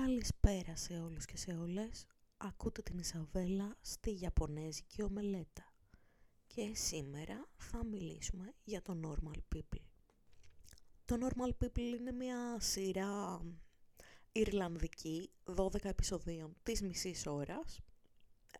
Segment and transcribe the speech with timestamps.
[0.00, 2.06] Καλησπέρα σε όλους και σε όλες.
[2.36, 5.72] Ακούτε την Ισαβέλα στη Ιαπωνέζικη Ομελέτα.
[6.46, 9.82] Και σήμερα θα μιλήσουμε για το Normal People.
[11.04, 13.40] Το Normal People είναι μια σειρά
[14.32, 17.80] Ιρλανδική, 12 επεισοδίων της μισής ώρας.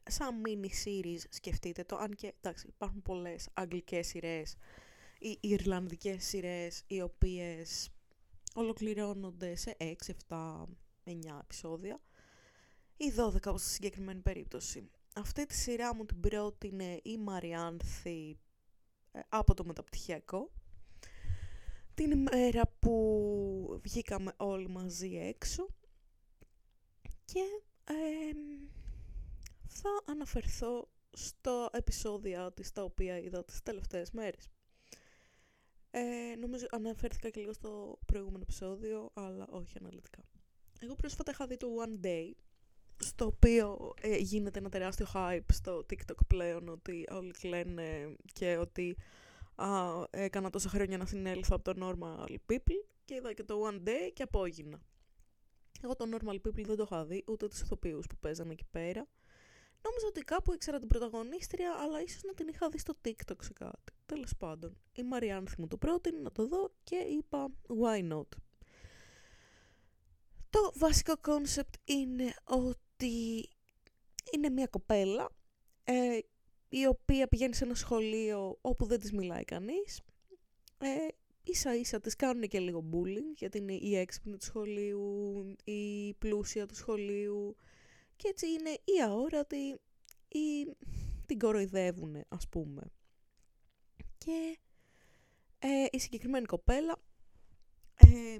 [0.02, 4.56] Σαν mini series σκεφτείτε το, αν και εντάξει, υπάρχουν πολλές αγγλικές σειρές
[5.18, 7.90] ή Ιρλανδικές σειρές οι οποίες
[8.54, 9.94] ολοκληρώνονται σε 6,
[10.28, 10.64] 7,
[11.04, 11.10] 9
[11.40, 12.00] επεισόδια
[12.96, 14.90] ή 12 όπως στη συγκεκριμένη περίπτωση.
[15.14, 18.38] Αυτή τη σειρά μου την πρότεινε η Μαριάνθη
[19.12, 20.50] ε, από το μεταπτυχιακό
[21.94, 25.66] την ημέρα που βγήκαμε όλοι μαζί έξω
[27.24, 27.42] και
[29.66, 34.50] θα αναφερθώ στο επεισόδια της τα οποία είδα τις τελευταίες μέρες.
[35.90, 40.24] Ε, νομίζω αναφέρθηκα και λίγο στο προηγούμενο επεισόδιο, αλλά όχι αναλυτικά.
[40.82, 42.30] Εγώ πρόσφατα είχα δει το One Day,
[42.98, 48.96] στο οποίο ε, γίνεται ένα τεράστιο hype στο TikTok πλέον, ότι όλοι λένε και ότι
[49.54, 49.68] α,
[50.10, 54.10] έκανα τόσα χρόνια να συνέλθω από το Normal People και είδα και το One Day
[54.12, 54.80] και απόγεινα.
[55.82, 59.08] Εγώ το Normal People δεν το είχα δει, ούτε τους ηθοποιούς που παίζανε εκεί πέρα.
[59.82, 63.52] Νόμιζα ότι κάπου ήξερα την πρωταγωνίστρια, αλλά ίσως να την είχα δει στο TikTok σε
[63.52, 63.92] κάτι.
[64.06, 67.48] Τέλος πάντων, η Μαριάνθη μου το πρότεινε να το δω και είπα
[67.82, 68.28] why not;
[70.52, 73.48] Το βασικό concept είναι ότι
[74.32, 75.30] είναι μια κοπέλα
[75.84, 76.18] ε,
[76.68, 80.00] η οποία πηγαίνει σε ένα σχολείο όπου δεν της μιλάει κανείς.
[80.78, 81.08] Ε,
[81.42, 86.66] ίσα ίσα της κάνουν και λίγο bullying γιατί είναι η έξυπνη του σχολείου, η πλούσια
[86.66, 87.56] του σχολείου
[88.16, 89.80] και έτσι είναι η αόρατη
[90.28, 90.76] ή
[91.26, 92.82] την κοροϊδεύουν ας πούμε.
[94.18, 94.58] Και
[95.58, 96.96] ε, η συγκεκριμένη κοπέλα
[97.96, 98.38] ε,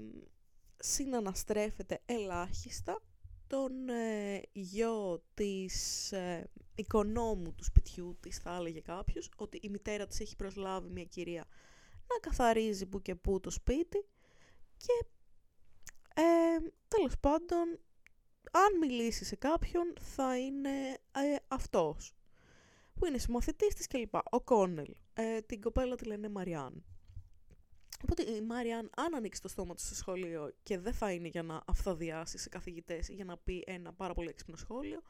[0.85, 3.01] συναναστρέφεται ελάχιστα
[3.47, 10.07] τον ε, γιο της ε, οικονόμου του σπιτιού της θα έλεγε κάποιος ότι η μητέρα
[10.07, 11.45] της έχει προσλάβει μια κυρία
[12.07, 14.05] να καθαρίζει που και που το σπίτι
[14.77, 15.05] και
[16.15, 17.79] ε, τέλος πάντων
[18.51, 20.69] αν μιλήσει σε κάποιον θα είναι
[21.11, 22.15] ε, αυτός
[22.93, 24.15] που είναι συμμαθητής της κλπ.
[24.15, 24.95] Ο Κόνελ.
[25.13, 26.83] Ε, την κοπέλα τη λένε Μαριάν.
[28.03, 31.43] Οπότε η Μάριαν, αν ανοίξει το στόμα του στο σχολείο και δεν θα είναι για
[31.43, 35.01] να αυθοδιάσει σε καθηγητές ή για να πει ένα πάρα πολύ έξυπνο σχόλιο,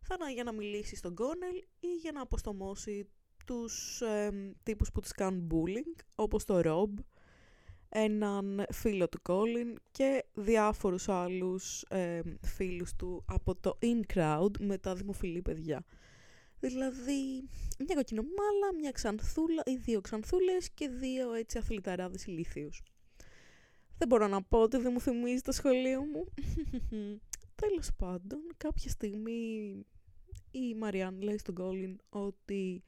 [0.00, 3.08] θα είναι για να μιλήσει στον Κόνελ ή για να αποστομώσει
[3.46, 4.30] τους ε,
[4.62, 7.02] τύπους που τις κάνουν bullying, όπως το Rob,
[7.88, 14.78] έναν φίλο του Colin και διάφορους άλλους ε, φίλους του από το In Crowd με
[14.78, 15.84] τα δημοφιλή παιδιά.
[16.62, 22.82] Δηλαδή, μια κοκκινομάλα, μια ξανθούλα ή δύο ξανθούλες και δύο έτσι αθληταράδες ηλίθιους.
[23.98, 26.24] Δεν μπορώ να πω ότι δεν μου θυμίζει το σχολείο μου.
[27.62, 29.72] Τέλος πάντων, κάποια στιγμή
[30.50, 32.82] η Μαριάν λέει στον Κόλλιν ότι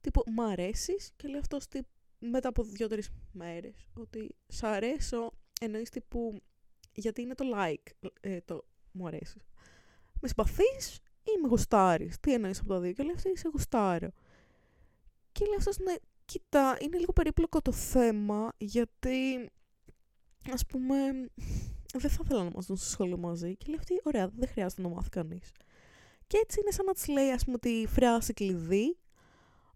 [0.00, 5.90] τύπο μ' αρέσεις και λέει αυτός τύπο μετά από δύο-τρεις μέρες ότι σ' αρέσω εννοείς
[5.90, 6.42] τύπου
[6.94, 9.38] γιατί είναι το like ε, το μου αρέσει.
[10.20, 11.00] Με συμπαθείς
[11.38, 12.20] ή με γουστάρεις.
[12.20, 12.92] Τι εννοείς από τα δύο.
[12.92, 14.08] Και λέει αυτή, σε γουστάρω.
[15.32, 15.94] Και λέει αυτός, ναι,
[16.24, 19.50] κοιτά, είναι λίγο περίπλοκο το θέμα, γιατί
[20.52, 20.96] ας πούμε,
[21.92, 23.56] δεν θα ήθελα να μας δουν στο σχολείο μαζί.
[23.56, 25.52] Και λέει αυτή, ωραία, δεν χρειάζεται να μάθει κανείς.
[26.26, 28.96] Και έτσι είναι σαν να της λέει, ας πούμε, τη φράση κλειδί,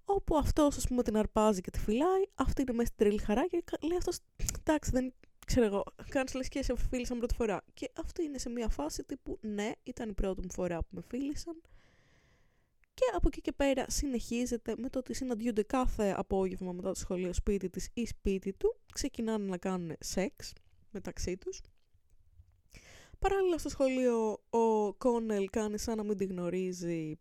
[0.05, 3.47] όπου αυτός, ας πούμε, την αρπάζει και τη φυλάει, αυτή είναι μέσα στην τρελή χαρά
[3.47, 4.19] και λέει αυτός,
[4.59, 5.15] εντάξει, δεν
[5.47, 7.65] ξέρω εγώ, κάνεις λες και σε φίλησαν πρώτη φορά.
[7.75, 11.03] Και αυτό είναι σε μια φάση τύπου ναι, ήταν η πρώτη μου φορά που με
[11.09, 11.61] φίλησαν.
[12.95, 17.33] Και από εκεί και πέρα συνεχίζεται με το ότι συναντιούνται κάθε απόγευμα μετά το σχολείο
[17.33, 18.77] σπίτι της ή σπίτι του.
[18.93, 20.53] Ξεκινάνε να κάνουν σεξ
[20.91, 21.61] μεταξύ τους.
[23.19, 27.19] Παράλληλα στο σχολείο ο Κόνελ κάνει σαν να μην τη γνωρίζει,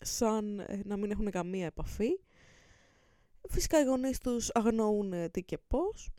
[0.00, 2.20] σαν ε, να μην έχουν καμία επαφή.
[3.48, 6.10] Φυσικά οι γονείς τους αγνοούν τι και πώς.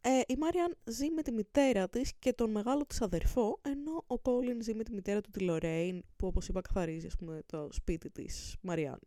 [0.00, 4.18] Ε, η Μάριαν ζει με τη μητέρα της και τον μεγάλο της αδερφό, ενώ ο
[4.18, 7.68] Κόλιν ζει με τη μητέρα του τη Λορέιν, που όπως είπα καθαρίζει ας πούμε, το
[7.72, 8.98] σπίτι της Μαριάν.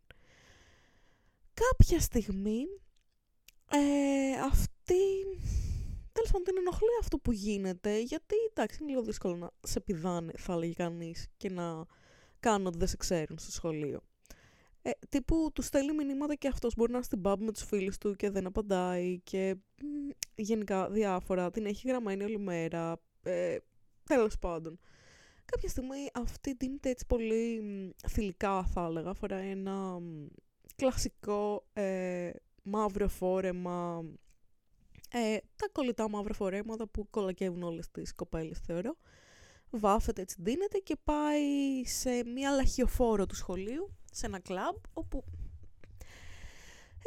[1.54, 2.66] Κάποια στιγμή
[3.70, 5.04] ε, αυτή
[6.12, 10.32] τέλος πάντων την ενοχλεί αυτό που γίνεται, γιατί εντάξει είναι λίγο δύσκολο να σε πηδάνε
[10.36, 11.86] θα έλεγε κανείς και να
[12.40, 14.02] κάνουν ότι δεν σε ξέρουν στο σχολείο.
[14.86, 17.98] Ε, τύπου του στέλνει μηνύματα και αυτός μπορεί να είναι στην pub με τους φίλους
[17.98, 19.56] του και δεν απαντάει και
[20.34, 21.50] γενικά διάφορα.
[21.50, 23.00] Την έχει γραμμένη όλη μέρα.
[23.22, 23.56] Ε,
[24.04, 24.78] τέλος πάντων.
[25.44, 27.62] Κάποια στιγμή αυτή δίνεται έτσι πολύ
[28.08, 29.14] θηλυκά θα έλεγα.
[29.14, 29.98] Φοράει ένα
[30.76, 32.30] κλασικό ε,
[32.62, 34.04] μαύρο φόρεμα.
[35.10, 38.96] Ε, τα κολλητά μαύρα φορέματα που κολακεύουν όλες τις κοπέλες θεωρώ.
[39.70, 45.24] βάφεται έτσι δίνεται και πάει σε μια λαχιοφόρο του σχολείου, σε ένα κλαμπ, όπου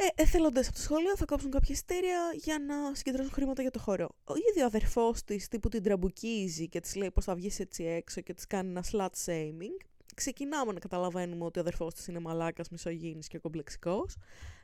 [0.00, 3.78] ε, εθελοντές από το σχολείο θα κόψουν κάποια εισιτήρια για να συγκεντρώσουν χρήματα για το
[3.78, 4.08] χώρο.
[4.24, 8.20] Ο ίδιο αδερφός της τύπου την τραμπουκίζει και της λέει πώ θα βγεις έτσι έξω
[8.20, 9.84] και της κάνει ένα slut shaming.
[10.14, 14.16] Ξεκινάμε να καταλαβαίνουμε ότι ο αδερφός της είναι μαλάκας, μισογίνη και κομπλεξικός.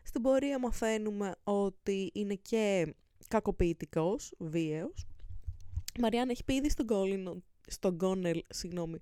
[0.03, 2.95] Στην πορεία μαθαίνουμε ότι είναι και
[3.29, 5.07] κακοποιητικός, βίαιος.
[5.97, 8.99] Η Μαριάννα έχει πει ήδη στον, Κόλλινο, στον Γκόνελ, συγγνώμη,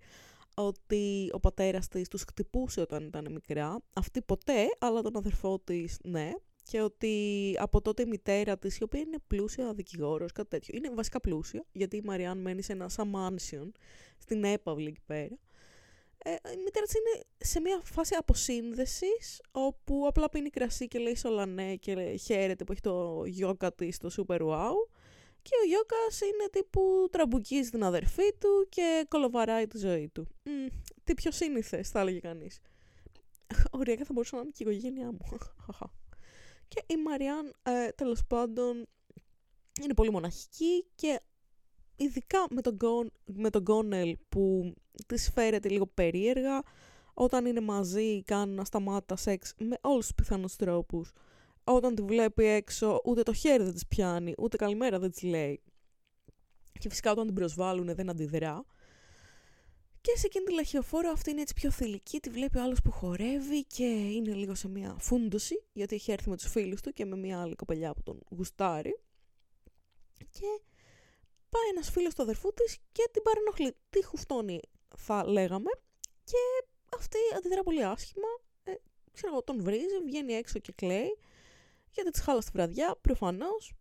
[0.54, 3.78] ότι ο πατέρας της τους χτυπούσε όταν ήταν μικρά.
[3.92, 6.30] Αυτή ποτέ, αλλά τον αδερφό της ναι.
[6.62, 10.90] Και ότι από τότε η μητέρα της, η οποία είναι πλούσια δικηγόρος, κάτι τέτοιο, είναι
[10.90, 13.72] βασικά πλούσια, γιατί η Μαριάν μένει σε ένα σαμάνσιον,
[14.18, 15.38] στην έπαυλη εκεί πέρα.
[16.24, 21.14] Ε, η μητέρα της είναι σε μια φάση αποσύνδεσης, όπου απλά πίνει κρασί και λέει
[21.16, 24.72] σολανέ και χαίρεται που έχει το γιόκα της, το super wow.
[25.42, 30.26] Και ο Γιώκας είναι τύπου τραμπουκίζει την αδερφή του και κολοβαράει τη ζωή του.
[30.44, 30.72] Mm,
[31.04, 32.60] τι πιο σύνηθες, θα έλεγε κανείς.
[33.70, 35.38] Οριακά θα μπορούσε να είναι και η οικογένειά μου.
[36.68, 38.86] και η Μαριάν, ε, τέλος πάντων,
[39.82, 41.20] είναι πολύ μοναχική και
[41.96, 44.74] ειδικά με τον, Γκον, με τον Γκόνελ που
[45.06, 46.62] της φέρεται λίγο περίεργα,
[47.14, 51.12] όταν είναι μαζί κάνουν ασταμάτα σεξ με όλους τους πιθανούς τρόπους
[51.64, 55.62] όταν τη βλέπει έξω, ούτε το χέρι δεν της πιάνει, ούτε καλημέρα δεν της λέει.
[56.80, 58.64] Και φυσικά όταν την προσβάλλουν δεν αντιδρά.
[60.00, 62.90] Και σε εκείνη τη λαχιοφόρο αυτή είναι έτσι πιο θηλυκή, τη βλέπει ο άλλος που
[62.90, 67.04] χορεύει και είναι λίγο σε μια φούντωση, γιατί έχει έρθει με τους φίλους του και
[67.04, 69.00] με μια άλλη κοπελιά που τον γουστάρει.
[70.30, 70.60] Και
[71.48, 73.76] πάει ένας φίλος του αδερφού της και την παρενοχλεί.
[73.90, 74.60] Τι χουφτώνει
[74.96, 75.70] θα λέγαμε
[76.24, 76.66] και
[76.96, 78.28] αυτή αντιδρά πολύ άσχημα.
[78.64, 78.72] Ε,
[79.12, 81.18] ξέρω εγώ, τον βρίζει, βγαίνει έξω και κλαίει
[81.92, 83.72] γιατί τη χάλασε τη βραδιά, προφανώς.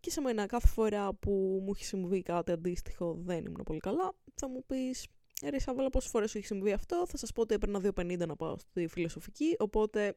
[0.00, 4.14] Και σε μένα κάθε φορά που μου έχει συμβεί κάτι αντίστοιχο δεν ήμουν πολύ καλά.
[4.34, 5.06] Θα μου πεις,
[5.42, 8.36] Ρε Σάββαλα, πόσες φορές σου έχει συμβεί αυτό; Θα σας πω ότι έπαιρνα 2,50 να
[8.36, 9.56] πάω στη φιλοσοφική.
[9.58, 10.16] Οπότε,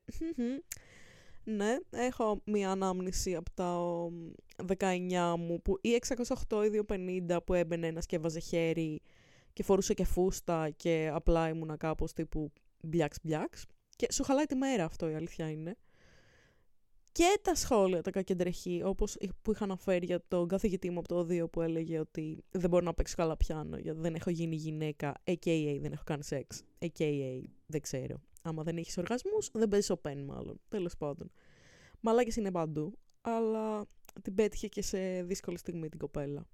[1.43, 3.79] ναι, έχω μία ανάμνηση από τα
[4.77, 5.99] 19 μου που ή
[6.47, 9.01] 608 ή 2,50 που έμπαινε ένας και έβαζε χέρι
[9.53, 12.51] και φορούσε και φούστα και απλά ήμουνα κάπως τύπου
[12.81, 13.65] μπλιάξ μπλιάξ.
[13.95, 15.75] Και σου χαλάει τη μέρα αυτό η αλήθεια είναι
[17.11, 21.27] και τα σχόλια τα κακεντρεχή, όπως που είχα αναφέρει για τον καθηγητή μου από το
[21.29, 25.13] 2 που έλεγε ότι δεν μπορώ να παίξω καλά πιάνο γιατί δεν έχω γίνει γυναίκα,
[25.23, 25.77] a.k.a.
[25.81, 27.43] δεν έχω κάνει σεξ, a.k.a.
[27.65, 28.21] δεν ξέρω.
[28.41, 31.31] Άμα δεν έχεις οργασμούς, δεν παίζεις πεν μάλλον, τέλος πάντων.
[31.99, 33.85] Μαλάκες είναι παντού, αλλά
[34.21, 36.47] την πέτυχε και σε δύσκολη στιγμή την κοπέλα.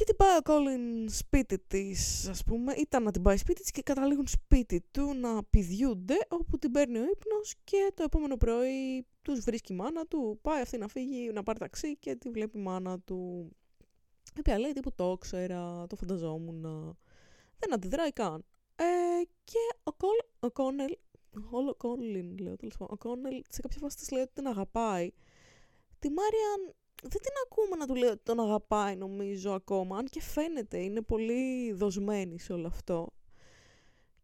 [0.00, 3.70] Και την πάει ο Κόλλιν σπίτι της, ας πούμε, ήταν να την πάει σπίτι της
[3.70, 9.06] και καταλήγουν σπίτι του να πηδιούνται, όπου την παίρνει ο ύπνος και το επόμενο πρωί
[9.22, 10.38] τους βρίσκει η μάνα του.
[10.42, 13.50] Πάει αυτή να φύγει, να πάρει ταξί και τη βλέπει η μάνα του.
[14.34, 16.62] Η οποία λέει τύπου το ήξερα, το φανταζόμουν.
[17.58, 18.44] Δεν αντιδράει καν.
[18.76, 18.84] Ε,
[19.44, 20.96] και ο, Κόλ, ο Κόνελ,
[21.50, 25.10] όλο Κόλλιν λέω τέλος πάντων, ο Κόνελ σε κάποια φάση της λέει ότι την αγαπάει.
[25.98, 30.20] Τη Μάριαν δεν την ακούμε να του λέει ότι τον αγαπάει νομίζω ακόμα, αν και
[30.20, 33.08] φαίνεται, είναι πολύ δοσμένη σε όλο αυτό.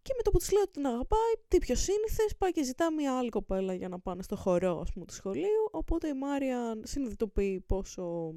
[0.02, 2.92] Και με το που της λέει ότι την αγαπάει, τι πιο σύνηθες, πάει και ζητά
[2.92, 5.68] μια άλλη κοπέλα για να πάνε στο χορό ας πούμε, του σχολείου.
[5.70, 8.34] Οπότε η Μάρια συνειδητοποιεί πόσο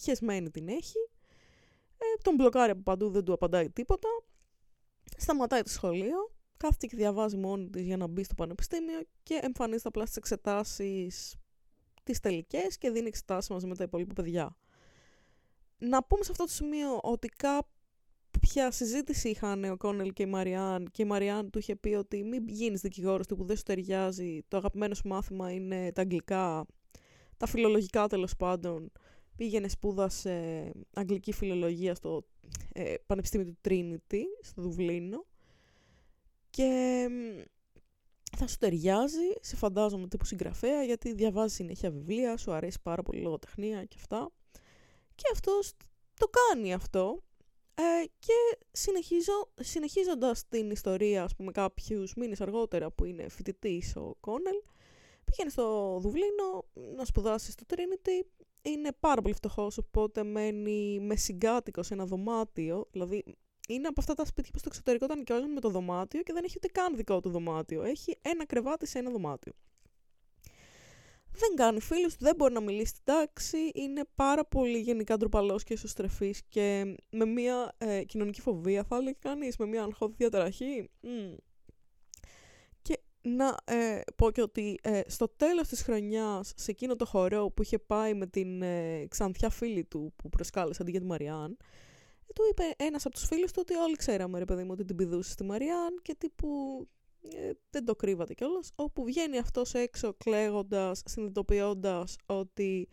[0.00, 0.98] χεσμένη την έχει.
[1.98, 4.08] Ε, τον μπλοκάρει από παντού, δεν του απαντάει τίποτα.
[5.16, 9.88] Σταματάει το σχολείο, κάθεται και διαβάζει μόνη της για να μπει στο πανεπιστήμιο και εμφανίζεται
[9.88, 11.36] απλά στις εξετάσεις
[12.04, 14.56] τις τελικές και δίνει εξετάσεις μαζί με τα υπόλοιπα παιδιά.
[15.78, 20.88] Να πούμε σε αυτό το σημείο ότι κάποια συζήτηση είχαν ο Κόνελ και η Μαριάν
[20.90, 24.56] και η Μαριάν του είχε πει ότι μην γίνεις δικηγόρος που δεν σου ταιριάζει, το
[24.56, 26.66] αγαπημένο σου μάθημα είναι τα αγγλικά,
[27.36, 28.92] τα φιλολογικά τέλος πάντων.
[29.36, 32.24] Πήγαινε σπούδασε αγγλική φιλολογία στο
[32.72, 35.26] ε, Πανεπιστήμιο του Trinity, στο Δουβλίνο.
[36.50, 37.08] Και
[38.36, 43.20] θα σου ταιριάζει, σε φαντάζομαι τύπου συγγραφέα, γιατί διαβάζεις συνέχεια βιβλία, σου αρέσει πάρα πολύ
[43.20, 44.30] λογοτεχνία και αυτά.
[45.14, 45.72] Και αυτός
[46.14, 47.22] το κάνει αυτό.
[47.74, 54.16] Ε, και συνεχίζω, συνεχίζοντας την ιστορία, ας πούμε, κάποιους μήνες αργότερα που είναι φοιτητής ο
[54.20, 54.56] Κόνελ,
[55.24, 56.64] πήγαινε στο Δουβλίνο
[56.96, 58.26] να σπουδάσει στο Trinity.
[58.62, 63.24] Είναι πάρα πολύ φτωχός, οπότε μένει με συγκάτοικο σε ένα δωμάτιο, δηλαδή
[63.68, 66.44] είναι από αυτά τα σπίτια που στο εξωτερικό ήταν και με το δωμάτιο και δεν
[66.44, 67.82] έχει ούτε καν δικό του δωμάτιο.
[67.82, 69.52] Έχει ένα κρεβάτι σε ένα δωμάτιο.
[71.36, 73.70] Δεν κάνει φίλους του, δεν μπορεί να μιλήσει στην τάξη.
[73.74, 79.16] Είναι πάρα πολύ γενικά ντροπαλός και εσωστρεφή και με μια ε, κοινωνική φοβία, θα έλεγε
[79.18, 80.90] κανείς, με μια αγχώδη διαταραχή.
[82.82, 87.50] Και να ε, πω και ότι ε, στο τέλος της χρονιάς, σε εκείνο το χορό
[87.50, 91.56] που είχε πάει με την ε, ξανθιά φίλη του που προσκάλεσε αντί για τη Μαριάν,
[92.26, 94.84] Ε, του είπε ένας από τους φίλους του ότι όλοι ξέραμε ρε παιδί μου ότι
[94.84, 96.48] την πηδούσες στη Μαριάν και τύπου
[97.32, 98.70] ε, δεν το κρύβατε κιόλας.
[98.74, 102.88] Όπου βγαίνει αυτός έξω κλαίγοντας, συνειδητοποιώντας ότι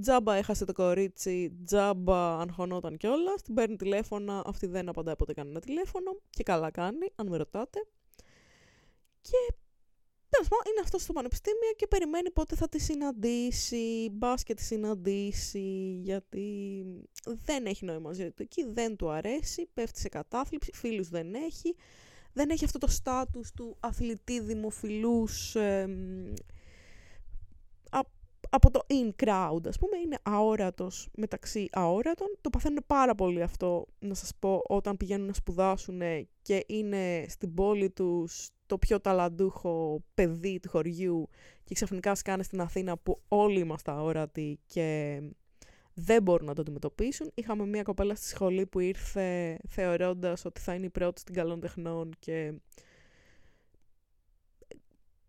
[0.00, 3.42] τζάμπα έχασε το κορίτσι, τζάμπα αγχωνόταν κιόλας.
[3.42, 7.86] Την παίρνει τηλέφωνα, αυτή δεν απαντάει ποτέ κανένα τηλέφωνο και καλά κάνει, αν με ρωτάτε.
[9.20, 9.54] Και
[10.36, 14.08] Τέλο πάντων, είναι αυτό στο πανεπιστήμιο και περιμένει πότε θα τη συναντήσει.
[14.12, 16.46] Μπας και τη συναντήσει, γιατί
[17.22, 21.76] δεν έχει νόημα ζωή του εκεί, δεν του αρέσει, πέφτει σε κατάθλιψη, φίλους δεν έχει.
[22.32, 25.56] Δεν έχει αυτό το στάτους του αθλητή δημοφιλούς
[28.54, 32.36] από το in crowd, ας πούμε, είναι αόρατος μεταξύ αόρατων.
[32.40, 36.00] Το παθαίνουν πάρα πολύ αυτό, να σας πω, όταν πηγαίνουν να σπουδάσουν
[36.42, 41.28] και είναι στην πόλη τους το πιο ταλαντούχο παιδί του χωριού
[41.64, 45.20] και ξαφνικά σκάνε στην Αθήνα που όλοι είμαστε αόρατοι και
[45.94, 47.30] δεν μπορούν να το αντιμετωπίσουν.
[47.34, 51.60] Είχαμε μια κοπέλα στη σχολή που ήρθε θεωρώντας ότι θα είναι η πρώτη στην καλών
[51.60, 52.54] τεχνών και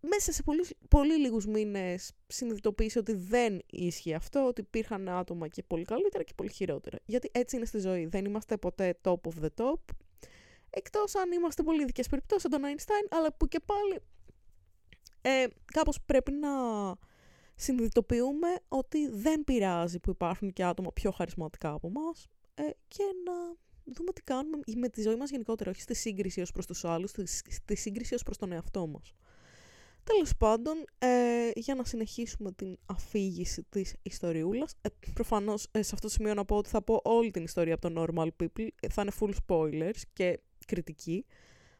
[0.09, 5.63] μέσα σε πολύ, πολύ λίγους μήνες συνειδητοποίησε ότι δεν ίσχυε αυτό, ότι υπήρχαν άτομα και
[5.63, 6.97] πολύ καλύτερα και πολύ χειρότερα.
[7.05, 8.05] Γιατί έτσι είναι στη ζωή.
[8.05, 9.79] Δεν είμαστε ποτέ top of the top.
[10.69, 14.01] Εκτός αν είμαστε πολύ ειδικές περιπτώσεις, σαν τον Einstein, αλλά που και πάλι
[15.21, 16.49] ε, κάπως πρέπει να
[17.55, 23.33] συνειδητοποιούμε ότι δεν πειράζει που υπάρχουν και άτομα πιο χαρισματικά από εμάς ε, και να
[23.93, 27.11] δούμε τι κάνουμε με τη ζωή μας γενικότερα, όχι στη σύγκριση ως προς τους άλλους,
[27.47, 29.13] στη σύγκριση ως προς τον εαυτό μας.
[30.05, 36.07] Τέλος πάντων, ε, για να συνεχίσουμε την αφήγηση της ιστοριούλας, ε, προφανώς ε, σε αυτό
[36.07, 38.89] το σημείο να πω ότι θα πω όλη την ιστορία από το Normal People, ε,
[38.89, 41.25] θα είναι full spoilers και κριτική,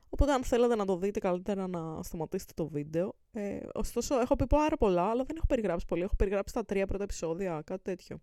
[0.10, 3.16] οπότε αν θέλετε να το δείτε καλύτερα να σταματήσετε το βίντεο.
[3.32, 6.88] Ε, ωστόσο, έχω πει πάρα πολλά, αλλά δεν έχω περιγράψει πολύ, έχω περιγράψει τα τρία
[6.88, 8.22] πρώτα επεισόδια, κάτι τέτοιο.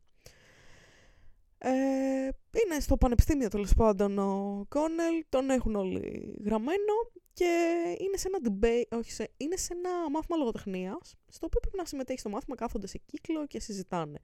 [1.64, 2.28] Ε,
[2.64, 6.92] είναι στο πανεπιστήμιο τέλος πάντων ο Κόνελ, τον έχουν όλοι γραμμένο
[7.33, 11.76] και είναι σε ένα debate, όχι σε, είναι σε ένα μάθημα λογοτεχνίας, στο οποίο πρέπει
[11.76, 14.19] να συμμετέχει στο μάθημα, κάθονται σε κύκλο και συζητάνε.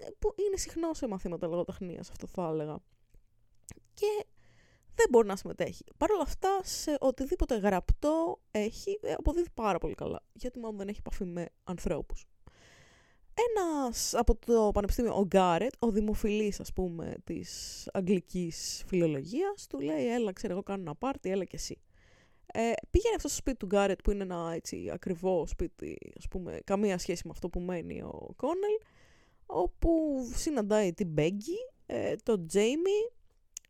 [0.00, 2.78] Ε, που είναι συχνό σε μαθήματα λογοτεχνίας, αυτό θα έλεγα.
[3.94, 4.26] Και
[4.94, 5.84] δεν μπορεί να συμμετέχει.
[5.96, 10.22] Παρ' όλα αυτά, σε οτιδήποτε γραπτό έχει, ε, αποδίδει πάρα πολύ καλά.
[10.32, 12.26] Γιατί μάλλον δεν έχει επαφή με ανθρώπους.
[13.34, 20.06] Ένας από το Πανεπιστήμιο, ο Γκάρετ, ο δημοφιλής ας πούμε της αγγλικής φιλολογίας, του λέει
[20.08, 21.80] έλα ξέρω εγώ κάνω ένα πάρτι, έλα και εσύ.
[22.54, 26.60] Ε, πήγαινε αυτό στο σπίτι του Γκάρετ που είναι ένα έτσι ακριβό σπίτι, ας πούμε,
[26.64, 28.78] καμία σχέση με αυτό που μένει ο Κόνελ,
[29.46, 29.90] όπου
[30.34, 33.10] συναντάει την Μπέγκη, ε, τον Τζέιμι,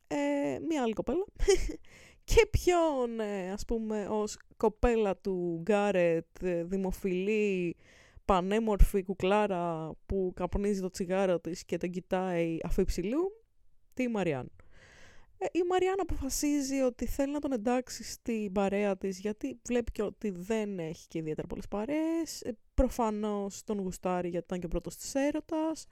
[0.06, 1.24] ε, μία άλλη κοπέλα
[2.24, 7.76] και ποιον ε, ας πούμε ως κοπέλα του Γκάρετ, ε, δημοφιλή,
[8.32, 13.44] πανέμορφη κουκλάρα που καπνίζει το τσιγάρο της και τον κοιτάει αφήψηλού,
[13.94, 14.50] τη Μαριάν.
[15.38, 20.02] Ε, η Μαριάν αποφασίζει ότι θέλει να τον εντάξει στην παρέα της γιατί βλέπει και
[20.02, 22.40] ότι δεν έχει και ιδιαίτερα πολλές παρέες.
[22.40, 25.86] Ε, προφανώς τον γουστάρει γιατί ήταν και ο πρώτος της έρωτας.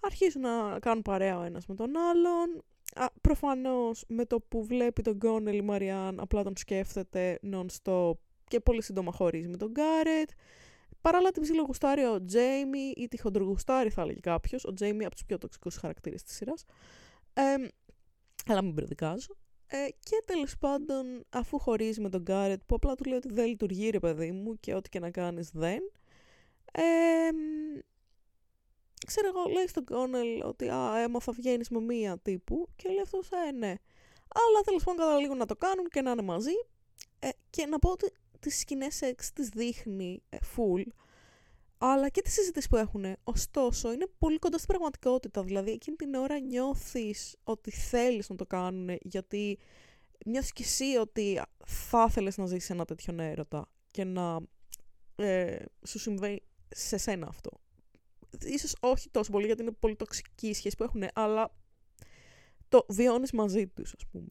[0.00, 2.64] Αρχίζουν να κάνουν παρέα ο ένας με τον άλλον.
[2.94, 8.12] Α, προφανώς με το που βλέπει τον Γκόνελ η Μαριάν απλά τον σκέφτεται non-stop
[8.48, 10.30] και πολύ σύντομα χωρίζει με τον Γκάρετ.
[11.04, 14.64] Παράλληλα την ψιλογουστάρει ο Τζέιμι ή τη χοντρογουστάρει θα έλεγε κάποιος.
[14.64, 16.64] Ο Τζέιμι από τους πιο τοξικούς χαρακτήρες της σειράς.
[17.34, 17.42] Ε,
[18.46, 19.36] αλλά μην προδικάζω.
[19.66, 23.46] Ε, και τέλος πάντων, αφού χωρίζει με τον Γκάρετ, που απλά του λέει ότι δεν
[23.46, 25.80] λειτουργεί ρε παιδί μου και ό,τι και να κάνεις δεν.
[26.72, 26.82] Ε,
[29.06, 33.30] ξέρω εγώ, λέει στον Κόνελ ότι α, έμαθα βγαίνεις με μία τύπου και λέει αυτός,
[33.30, 33.74] ε, ναι.
[34.34, 36.54] Αλλά τέλος πάντων καταλήγουν να το κάνουν και να είναι μαζί.
[37.18, 38.12] Ε, και να πω ότι
[38.44, 40.82] τις σκηνές σεξ τις δείχνει ε, full,
[41.78, 43.16] αλλά και τις συζητήσεις που έχουν.
[43.24, 45.42] Ωστόσο, είναι πολύ κοντά στην πραγματικότητα.
[45.42, 49.58] Δηλαδή, εκείνη την ώρα νιώθεις ότι θέλεις να το κάνουν, γιατί
[50.26, 54.40] νιώθεις κι εσύ ότι θα ήθελες να ζήσεις ένα τέτοιο έρωτα και να
[55.16, 57.50] ε, σου συμβαίνει σε σένα αυτό.
[58.40, 61.54] Ίσως όχι τόσο πολύ, γιατί είναι πολύ τοξική η σχέση που έχουν, αλλά
[62.68, 64.26] το βιώνεις μαζί τους, ας πούμε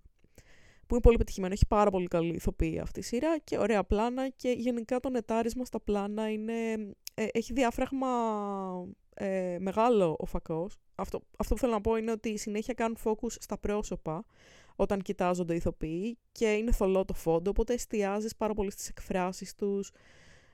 [0.87, 1.53] που είναι πολύ πετυχημένο.
[1.53, 5.65] Έχει πάρα πολύ καλή ηθοποίηση αυτή η σειρά και ωραία πλάνα και γενικά το νετάρισμα
[5.65, 6.71] στα πλάνα είναι,
[7.13, 8.07] ε, έχει διάφραγμα
[9.13, 10.77] ε, μεγάλο ο φακός.
[10.95, 14.25] Αυτό, αυτό που θέλω να πω είναι ότι συνέχεια κάνουν focus στα πρόσωπα
[14.75, 19.55] όταν κοιτάζονται οι ηθοποιοί και είναι θολό το φόντο, οπότε εστιάζεις πάρα πολύ στις εκφράσεις
[19.55, 19.91] τους,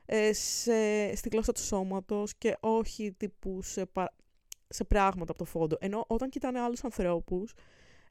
[0.06, 3.92] ε, σε, στη γλώσσα του σώματος και όχι τύπου σε,
[4.68, 5.78] σε πράγματα από το φόντο.
[5.80, 7.54] Ενώ όταν κοιτάνε άλλους ανθρώπους,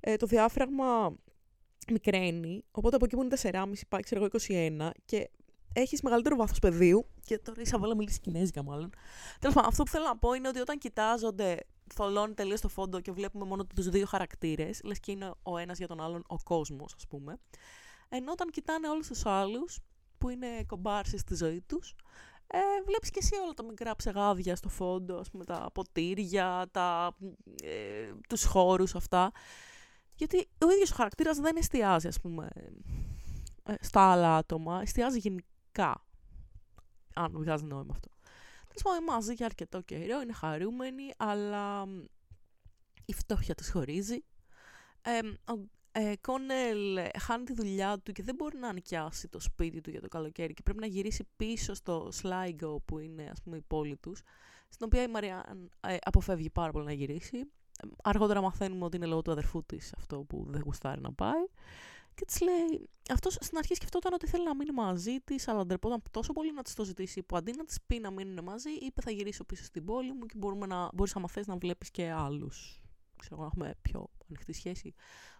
[0.00, 1.16] ε, το διάφραγμα
[1.92, 5.30] μικραίνει, οπότε από εκεί που είναι 4,5 πάει, ξέρω εγώ, 21 και
[5.72, 7.06] έχεις μεγαλύτερο βάθος πεδίου.
[7.24, 8.90] Και τώρα η Σαββέλα μιλήσει κινέζικα, μάλλον.
[9.38, 11.58] Τέλος πάντων, αυτό που θέλω να πω είναι ότι όταν κοιτάζονται
[11.94, 15.78] θολώνει τελείως το φόντο και βλέπουμε μόνο τους δύο χαρακτήρες, λες και είναι ο ένας
[15.78, 17.38] για τον άλλον ο κόσμος, ας πούμε.
[18.08, 19.78] Ενώ όταν κοιτάνε όλους τους άλλους,
[20.18, 21.94] που είναι κομπάρσι στη ζωή τους,
[22.46, 27.16] ε, βλέπεις και εσύ όλα τα μικρά ψεγάδια στο φόντο, ας πούμε, τα ποτήρια, τα,
[27.62, 29.32] ε, τους χώρους αυτά.
[30.18, 32.48] Γιατί ο ίδιος ο χαρακτήρας δεν εστιάζει, ας πούμε,
[33.62, 36.04] ε, στα άλλα άτομα, εστιάζει γενικά,
[37.14, 38.08] αν βγάζει νόημα αυτό.
[38.66, 41.86] Τέλος πάντων, μαζί για αρκετό καιρό, είναι χαρούμενοι, αλλά
[43.04, 44.24] η φτώχεια τους χωρίζει.
[45.02, 45.18] Ε,
[45.52, 49.90] ο ε, Κόνελ χάνει τη δουλειά του και δεν μπορεί να νοικιάσει το σπίτι του
[49.90, 53.62] για το καλοκαίρι και πρέπει να γυρίσει πίσω στο Σλάιγκο που είναι ας πούμε η
[53.66, 54.22] πόλη τους,
[54.68, 57.50] στην οποία η Μαριάν ε, αποφεύγει πάρα πολύ να γυρίσει.
[58.02, 61.44] Αργότερα μαθαίνουμε ότι είναι λόγω του αδερφού της αυτό που δεν γουστάρει να πάει.
[62.14, 66.02] Και της λέει, αυτός στην αρχή σκεφτόταν ότι θέλει να μείνει μαζί της, αλλά ντρεπόταν
[66.10, 69.00] τόσο πολύ να της το ζητήσει, που αντί να της πει να μείνουν μαζί, είπε
[69.00, 72.10] θα γυρίσω πίσω στην πόλη μου και μπορούμε να, μπορείς άμα θες να βλέπεις και
[72.10, 72.82] άλλους.
[73.16, 74.94] Ξέρω, να έχουμε πιο ανοιχτή σχέση.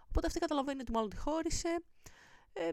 [0.08, 1.82] Οπότε αυτή καταλαβαίνει ότι μάλλον τη χώρισε.
[2.52, 2.68] Ε,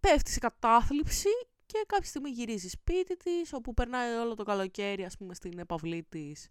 [0.00, 1.28] πέφτει σε κατάθλιψη
[1.66, 6.02] και κάποια στιγμή γυρίζει σπίτι της, όπου περνάει όλο το καλοκαίρι, ας πούμε, στην επαυλή
[6.08, 6.48] της.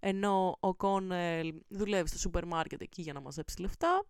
[0.00, 4.04] Ενώ ο Κόνελ δουλεύει στο σούπερ μάρκετ εκεί για να μαζέψει λεφτά.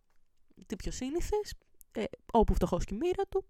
[0.66, 1.54] Τι πιο σύνηθες,
[1.92, 3.44] ε, όπου φτωχός και η μοίρα του.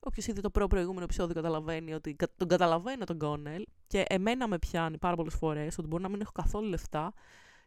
[0.00, 4.98] Όποιος είδε το προ-προηγούμενο επεισόδιο καταλαβαίνει ότι τον καταλαβαίνω τον Κόνελ και εμένα με πιάνει
[4.98, 7.12] πάρα πολλές φορές ότι μπορεί να μην έχω καθόλου λεφτά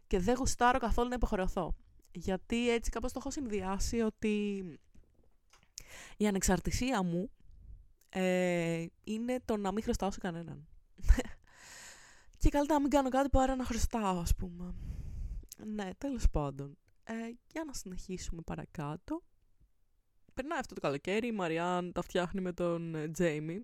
[0.07, 1.75] και δεν γουστάρω καθόλου να υποχρεωθώ.
[2.11, 4.63] Γιατί έτσι κάπως το έχω συνδυάσει ότι
[6.17, 7.29] η ανεξαρτησία μου
[8.09, 10.67] ε, είναι το να μην χρωστάω σε κανέναν.
[12.41, 14.75] Και καλύτερα να μην κάνω κάτι παρά να χρωστάω, ας πούμε.
[15.65, 16.77] Ναι, τέλος πάντων.
[17.03, 17.13] Ε,
[17.51, 19.21] για να συνεχίσουμε παρακάτω.
[20.33, 23.55] Περνάει αυτό το καλοκαίρι, η Μαριάν τα φτιάχνει με τον Τζέιμι,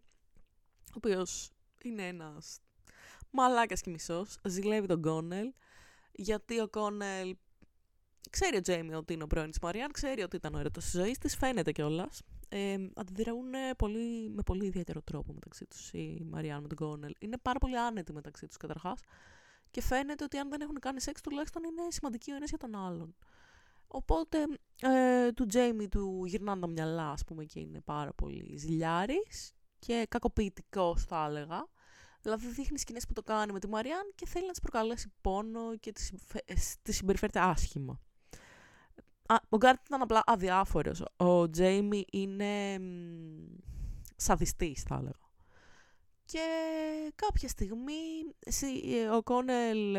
[0.89, 1.49] ο οποίος
[1.83, 2.59] είναι ένας
[3.31, 5.53] μαλάκας και μισός, ζηλεύει τον Κόνελ,
[6.11, 7.37] γιατί ο Κόνελ
[8.29, 10.91] Ξέρει ο Τζέιμι ότι είναι ο πρώην της Μαριάν, ξέρει ότι ήταν ο έρωτα της
[10.91, 12.21] ζωής της, φαίνεται κιόλας.
[12.49, 13.45] Ε, αντιδρούν
[13.77, 17.13] πολύ, με πολύ ιδιαίτερο τρόπο μεταξύ τους η Μαριάν με τον Κόνελ.
[17.19, 18.99] Είναι πάρα πολύ άνετοι μεταξύ τους καταρχάς.
[19.71, 22.75] Και φαίνεται ότι αν δεν έχουν κάνει σεξ, τουλάχιστον είναι σημαντικοί ο ένας για τον
[22.75, 23.15] άλλον.
[23.87, 24.37] Οπότε
[24.81, 30.05] ε, του Τζέιμι του γυρνάνε τα μυαλά, ας πούμε, και είναι πάρα πολύ ζηλιάρης και
[30.09, 31.67] κακοποιητικός, θα έλεγα.
[32.21, 35.77] Δηλαδή δείχνει σκηνές που το κάνει με τη Μαριάν και θέλει να της προκαλέσει πόνο
[35.77, 35.91] και
[36.81, 38.01] τη συμπεριφέρεται άσχημα
[39.49, 41.03] ο Γκάρτ ήταν απλά αδιάφορος.
[41.17, 42.79] Ο Τζέιμι είναι
[44.15, 45.25] σαδιστής, θα έλεγα.
[46.25, 46.41] Και
[47.15, 47.93] κάποια στιγμή
[49.15, 49.93] ο Κόνελ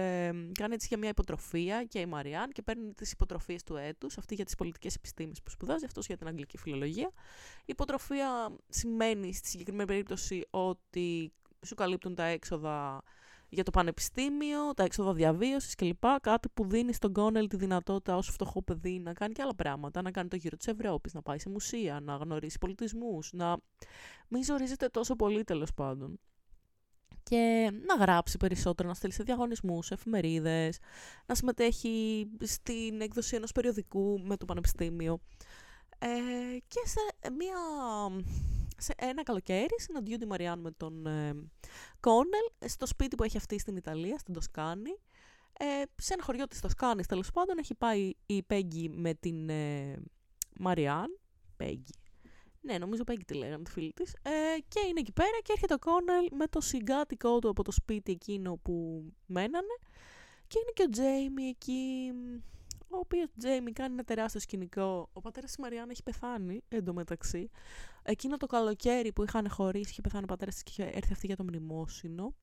[0.53, 4.35] κάνει έτσι για μια υποτροφία και η Μαριάν και παίρνει τις υποτροφίες του έτους, αυτή
[4.35, 7.11] για τις πολιτικές επιστήμες που σπουδάζει, αυτός για την αγγλική φιλολογία.
[7.61, 11.33] Η υποτροφία σημαίνει στη συγκεκριμένη περίπτωση ότι
[11.67, 13.03] σου καλύπτουν τα έξοδα
[13.49, 16.05] για το πανεπιστήμιο, τα έξοδα διαβίωσης κλπ.
[16.21, 20.03] Κάτι που δίνει στον Κόνελ τη δυνατότητα ως φτωχό παιδί να κάνει και άλλα πράγματα.
[20.03, 23.57] Να κάνει το γύρο της Ευρώπης, να πάει σε μουσεία, να γνωρίσει πολιτισμούς, να
[24.29, 26.21] μην ζορίζεται τόσο πολύ τέλος πάντων.
[27.23, 30.79] Και να γράψει περισσότερο, να στείλει σε διαγωνισμούς, σε εφημερίδες,
[31.27, 35.21] να συμμετέχει στην έκδοση ενός περιοδικού με το πανεπιστήμιο.
[35.99, 36.09] Ε,
[36.69, 37.59] και σε μια
[38.79, 41.33] σε ένα καλοκαίρι συναντιούνται η Μαριάν με τον ε,
[42.01, 44.99] Κόνελ στο σπίτι που έχει αυτή στην Ιταλία, στην Τοσκάνη.
[45.59, 50.03] Ε, σε ένα χωριό της Τοσκάνης τέλος πάντων έχει πάει η Πέγγι με την ε,
[50.59, 51.19] Μαριάν.
[51.57, 51.93] Πέγγι.
[52.61, 54.13] Ναι, νομίζω Πέγγι τη λέγανε τη φίλη της.
[54.23, 57.71] Ε, και είναι εκεί πέρα και έρχεται ο Κόνελ με το συγκάτοικό του από το
[57.71, 59.77] σπίτι εκείνο που μένανε.
[60.47, 62.13] Και είναι και ο Τζέιμι εκεί
[62.91, 65.09] ο οποίος Τζέιμι κάνει ένα τεράστιο σκηνικό.
[65.13, 67.51] Ο πατέρας της Μαριάννα έχει πεθάνει εντωμεταξύ.
[68.03, 71.27] Εκείνο το καλοκαίρι που είχαν χωρίσει, είχε πεθάνει ο πατέρας της και είχε έρθει αυτή
[71.27, 72.35] για το μνημόσυνο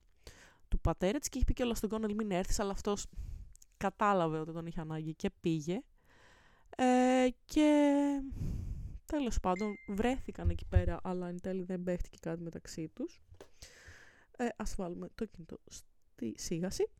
[0.68, 3.06] του πατέρα της και είχε πει κιόλας στον Κόνελ μην έρθεις, αλλά αυτός
[3.76, 5.80] κατάλαβε ότι τον είχε ανάγκη και πήγε.
[6.76, 8.02] Ε, και
[9.04, 13.20] τέλος πάντων βρέθηκαν εκεί πέρα, αλλά εν τέλει δεν παίχτηκε κάτι μεταξύ τους.
[14.36, 16.90] Ε, ας βάλουμε το κινητό στη σίγαση.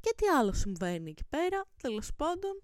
[0.00, 2.62] Και τι άλλο συμβαίνει εκεί πέρα, τέλος πάντων.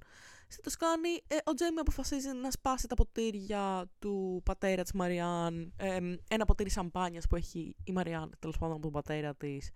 [0.49, 5.99] Στη Τοσκάνη, ε, ο Τζέιμι αποφασίζει να σπάσει τα ποτήρια του πατέρα της Μαριάν, ε,
[6.29, 9.71] ένα ποτήρι σαμπάνιας που έχει η Μαριάν, τέλος πάντων από τον πατέρα της,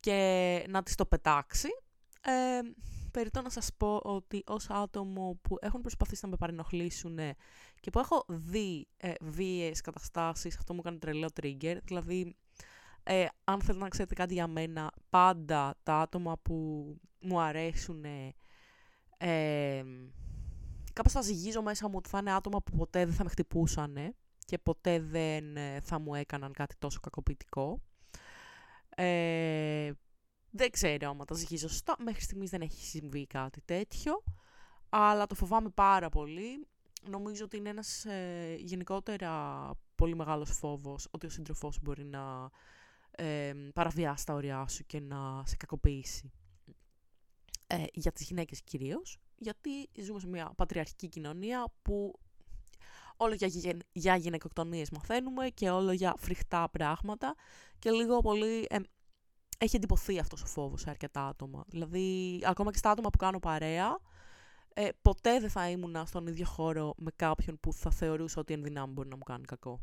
[0.00, 1.68] και να της το πετάξει.
[2.20, 2.60] Ε,
[3.10, 7.18] περιτώ να σας πω ότι ως άτομο που έχουν προσπαθήσει να με παρενοχλήσουν
[7.80, 12.36] και που έχω δει ε, βίαιες καταστάσεις, αυτό μου κάνει τρελό trigger, δηλαδή
[13.06, 16.86] ε, αν θέλετε να ξέρετε κάτι για μένα, πάντα τα άτομα που
[17.20, 18.04] μου αρέσουν
[19.18, 19.84] ε,
[20.92, 24.14] κάπως θα ζυγίζω μέσα μου ότι θα είναι άτομα που ποτέ δεν θα με χτυπούσαν
[24.46, 27.80] και ποτέ δεν ε, θα μου έκαναν κάτι τόσο κακοποιητικό.
[28.88, 29.92] Ε,
[30.50, 31.96] Δεν ξέρω άμα τα ζυγεί σωστά.
[31.98, 34.22] Μέχρι στιγμής δεν έχει συμβεί κάτι τέτοιο.
[34.88, 36.66] Αλλά το φοβάμαι πάρα πολύ.
[37.08, 42.50] Νομίζω ότι είναι ένας ε, γενικότερα πολύ μεγάλος φόβος ότι ο σύντροφός μπορεί να
[43.16, 46.32] ε, παραβιάσει τα ωριά σου και να σε κακοποιήσει.
[47.66, 52.18] Ε, για τις γυναίκες κυρίως, γιατί ζούμε σε μια πατριαρχική κοινωνία που
[53.16, 57.34] όλο για, για γυναικοκτονίες μαθαίνουμε και όλο για φρικτά πράγματα
[57.78, 58.78] και λίγο πολύ ε,
[59.58, 61.64] έχει εντυπωθεί αυτός ο φόβος σε αρκετά άτομα.
[61.68, 63.98] Δηλαδή, ακόμα και στα άτομα που κάνω παρέα,
[64.74, 68.88] ε, ποτέ δεν θα ήμουν στον ίδιο χώρο με κάποιον που θα θεωρούσε ότι εν
[68.88, 69.80] μπορεί να μου κάνει κακό.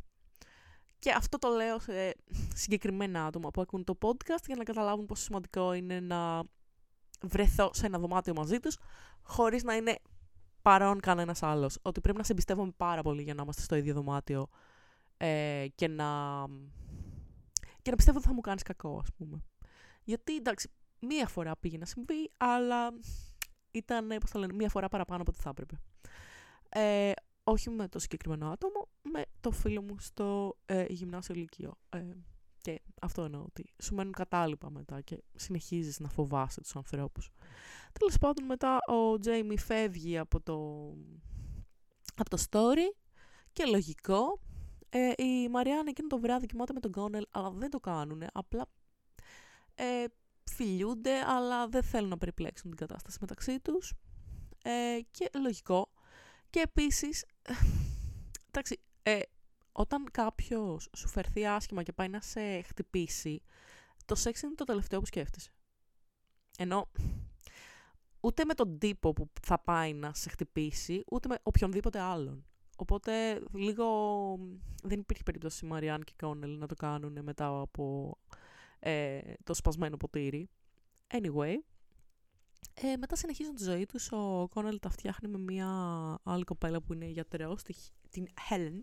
[1.03, 2.15] Και αυτό το λέω σε
[2.53, 6.43] συγκεκριμένα άτομα που ακούν το podcast για να καταλάβουν πόσο σημαντικό είναι να
[7.21, 8.77] βρεθώ σε ένα δωμάτιο μαζί τους
[9.21, 9.99] χωρίς να είναι
[10.61, 11.77] παρόν κανένας άλλος.
[11.81, 14.47] Ότι πρέπει να σε εμπιστεύομαι πάρα πολύ για να είμαστε στο ίδιο δωμάτιο
[15.17, 16.05] ε, και, να...
[17.81, 19.43] και να πιστεύω ότι θα μου κάνεις κακό, ας πούμε.
[20.03, 22.93] Γιατί, εντάξει, μία φορά πήγε να συμβεί, αλλά
[23.71, 25.81] ήταν, πώς θα λένε, μία φορά παραπάνω από ό,τι θα έπρεπε.
[26.69, 27.11] Ε,
[27.43, 31.77] όχι με το συγκεκριμένο άτομο, με το φίλο μου στο ε, γυμνάσιο ηλικείο.
[31.89, 31.99] Ε,
[32.63, 37.29] και αυτό εννοώ ότι σου μένουν κατάλοιπα μετά και συνεχίζεις να φοβάσαι τους ανθρώπους.
[37.99, 40.87] Τέλος πάντων μετά ο Τζέιμι φεύγει από το,
[42.15, 42.95] από το story
[43.53, 44.39] και λογικό.
[44.89, 48.23] Ε, η Μαριάννα εκείνο το βράδυ κοιμάται με τον Κόνελ, αλλά δεν το κάνουν.
[48.33, 48.69] Απλά
[49.75, 50.03] ε,
[50.51, 53.93] φιλιούνται, αλλά δεν θέλουν να περιπλέξουν την κατάσταση μεταξύ τους.
[54.63, 55.91] Ε, και λογικό.
[56.49, 57.25] Και επίσης,
[58.47, 59.19] εντάξει, ε,
[59.71, 63.41] όταν κάποιος σου φερθεί άσχημα και πάει να σε χτυπήσει,
[64.05, 65.51] το σεξ είναι το τελευταίο που σκέφτεσαι.
[66.57, 66.91] Ενώ
[68.19, 72.45] ούτε με τον τύπο που θα πάει να σε χτυπήσει, ούτε με οποιονδήποτε άλλον.
[72.77, 73.85] Οπότε λίγο
[74.83, 78.17] δεν υπήρχε περίπτωση Μαριάν και Κόνελ να το κάνουν μετά από
[78.79, 80.49] ε, το σπασμένο ποτήρι.
[81.07, 81.53] Anyway,
[82.73, 84.11] ε, μετά συνεχίζουν τη ζωή τους.
[84.11, 85.67] Ο Κόνελ τα φτιάχνει με μια
[86.23, 87.61] άλλη κοπέλα που είναι γιατρός,
[88.09, 88.81] την Helen.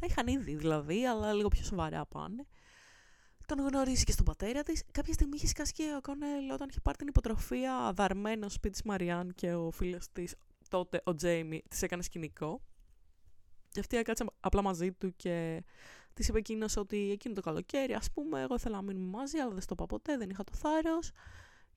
[0.00, 2.46] Τα είχαν ήδη δηλαδή, αλλά λίγο πιο σοβαρά πάνε.
[3.46, 4.82] Τον γνωρίζει και στον πατέρα της.
[4.90, 8.88] Κάποια στιγμή είχε σκάσει και ο Κόνελ όταν είχε πάρει την υποτροφία δαρμένο σπίτι τη
[8.88, 10.34] Μαριάν και ο φίλος της,
[10.68, 12.60] τότε ο Τζέιμι, της έκανε σκηνικό.
[13.68, 15.64] Και αυτή έκατσε απλά μαζί του και
[16.14, 19.50] της είπε εκείνος ότι εκείνο το καλοκαίρι, ας πούμε, εγώ ήθελα να μείνουμε μαζί, αλλά
[19.50, 21.10] δεν στο είπα ποτέ, δεν είχα το θάρρος.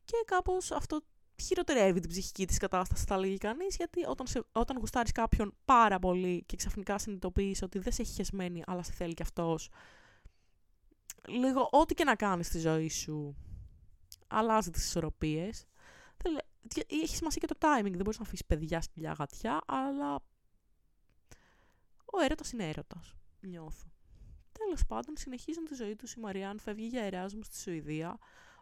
[0.05, 1.01] Και κάπως αυτό
[1.41, 5.99] χειροτερεύει την ψυχική της κατάστασης, θα λέγει κανείς, γιατί όταν, σε, όταν γουστάρεις κάποιον πάρα
[5.99, 9.69] πολύ και ξαφνικά συνειδητοποιείς ότι δεν σε έχει χεσμένη, αλλά σε θέλει κι αυτός,
[11.27, 13.35] λίγο ό,τι και να κάνεις στη ζωή σου,
[14.27, 15.65] αλλάζει τις ισορροπίες.
[16.87, 17.91] Έχει σημασία και το timing.
[17.91, 20.15] Δεν μπορείς να αφήσεις παιδιά, σκυλιά, γατιά, αλλά
[22.05, 23.13] ο έρωτας είναι έρωτας.
[23.39, 23.91] Νιώθω.
[24.51, 26.13] Τέλος πάντων, συνεχίζουν τη ζωή τους.
[26.13, 28.17] Η Μαριάν φεύγει για Εράσμους στη Σουηδία,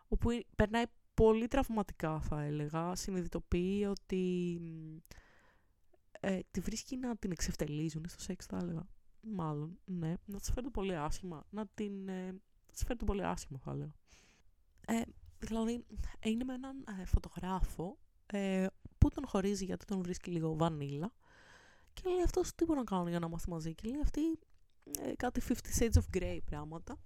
[0.07, 0.83] όπου περνάει
[1.19, 2.95] πολύ τραυματικά θα έλεγα.
[2.95, 4.61] Συνειδητοποιεί ότι
[6.19, 8.87] ε, τη βρίσκει να την εξευτελίζουν στο σεξ θα έλεγα.
[9.21, 10.13] Μάλλον, ναι.
[10.25, 11.45] Να της φέρνουν πολύ άσχημα.
[11.49, 13.93] Να την ε, της φέρνουν πολύ άσχημα θα έλεγα.
[14.87, 15.01] Ε,
[15.39, 15.85] δηλαδή,
[16.23, 18.65] είναι με έναν ε, φωτογράφο ε,
[18.97, 21.13] που τον χωρίζει γιατί τον βρίσκει λίγο βανίλα
[21.93, 24.21] και λέει αυτός τι μπορεί να κάνω για να μάθει μαζί και λέει αυτή
[24.99, 26.97] ε, κάτι 50 Shades of Grey πράγματα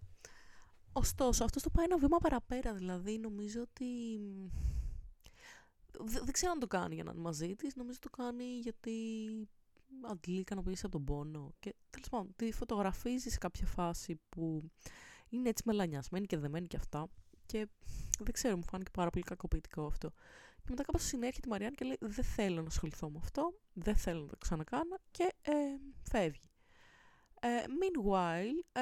[0.93, 2.73] Ωστόσο, αυτός το πάει ένα βήμα παραπέρα.
[2.73, 3.86] Δηλαδή, νομίζω ότι.
[5.99, 7.75] Δεν, ξέρω αν το κάνει για να είναι μαζί της.
[7.75, 8.91] Νομίζω το κάνει γιατί
[10.01, 11.53] αντλεί ικανοποίηση από τον πόνο.
[11.60, 14.71] Και τέλος πάντων, τη φωτογραφίζει σε κάποια φάση που
[15.29, 17.08] είναι έτσι μελανιασμένη και δεμένη και αυτά.
[17.45, 17.67] Και
[18.19, 20.10] δεν ξέρω, μου φάνηκε πάρα πολύ κακοποιητικό αυτό.
[20.56, 23.95] Και μετά κάπως συνέρχεται η Μαριάννη και λέει: Δεν θέλω να ασχοληθώ με αυτό, δεν
[23.95, 25.53] θέλω να το ξανακάνω και ε,
[26.01, 26.52] φεύγει.
[27.45, 28.82] Ε, meanwhile, ε,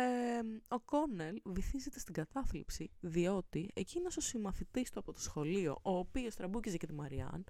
[0.68, 6.36] ο Κόνελ βυθίζεται στην κατάθλιψη, διότι εκείνος ο συμμαθητής του από το σχολείο, ο οποίος
[6.36, 7.44] τραμπούκιζε και τη Μαριάν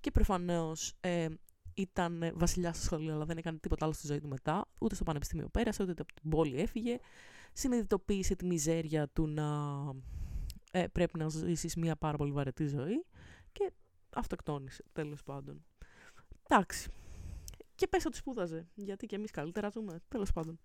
[0.00, 1.28] και προφανώς ε,
[1.74, 5.04] ήταν βασιλιάς στο σχολείο, αλλά δεν έκανε τίποτα άλλο στη ζωή του μετά, ούτε στο
[5.04, 6.98] πανεπιστήμιο πέρασε, ούτε από την πόλη έφυγε,
[7.52, 9.48] συνειδητοποίησε τη μιζέρια του να
[10.70, 13.04] ε, πρέπει να ζήσεις μια πάρα πολύ βαρετή ζωή
[13.52, 13.72] και
[14.14, 15.64] αυτοκτόνησε, τέλος πάντων.
[16.48, 16.90] Εντάξει,
[17.76, 18.68] και πες ότι σπούδαζε.
[18.74, 20.00] Γιατί και εμείς καλύτερα ζούμε.
[20.08, 20.60] Τέλος πάντων.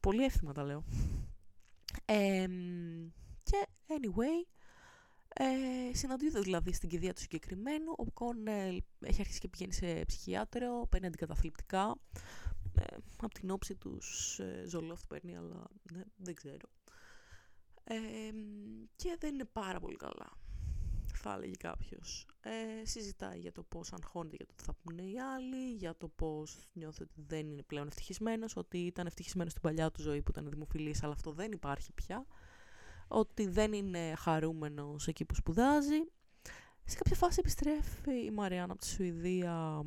[0.00, 0.84] Πολύ εύθυμα τα λέω.
[3.42, 4.46] και anyway,
[5.28, 7.92] ε, συναντιούνται δηλαδή στην κηδεία του συγκεκριμένου.
[7.96, 11.96] Ο Κόνελ έχει αρχίσει και πηγαίνει σε ψυχιάτριο, παίρνει αντικαταθλιπτικά.
[12.74, 16.68] Ε, από την όψη τους ε, ζολόφτ παίρνει, αλλά ναι, δεν ξέρω.
[17.84, 17.96] Ε,
[18.96, 20.32] και δεν είναι πάρα πολύ καλά
[21.22, 22.26] θα έλεγε κάποιος.
[22.40, 26.08] Ε, συζητάει για το πώς αγχώνεται για το τι θα πούνε οι άλλοι, για το
[26.08, 30.30] πώς νιώθει ότι δεν είναι πλέον ευτυχισμένος, ότι ήταν ευτυχισμένος στην παλιά του ζωή που
[30.30, 32.26] ήταν δημοφιλής, αλλά αυτό δεν υπάρχει πια.
[33.08, 36.00] ότι δεν είναι χαρούμενος εκεί που σπουδάζει.
[36.84, 39.84] Σε κάποια φάση επιστρέφει η Μαριάννα από τη Σουηδία.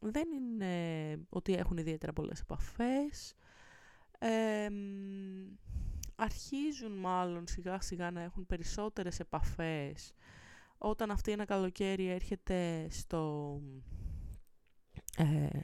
[0.00, 3.34] Δεν είναι ότι έχουν ιδιαίτερα πολλές επαφές.
[6.16, 10.12] αρχίζουν μάλλον σιγά σιγά να έχουν περισσότερες επαφές
[10.78, 13.60] όταν αυτή ένα καλοκαίρι έρχεται στο...
[15.16, 15.60] Ε,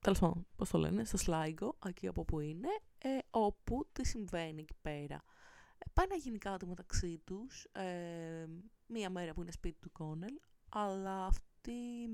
[0.00, 4.60] τέλος πάντων, πώς το λένε, στο Σλάιγκο, εκεί από που είναι, ε, όπου τι συμβαίνει
[4.60, 5.22] εκεί πέρα.
[5.78, 8.46] Ε, πάει να γίνει κάτι μεταξύ τους, ε,
[8.86, 12.08] μία μέρα που είναι σπίτι του Κόνελ, αλλά αυτή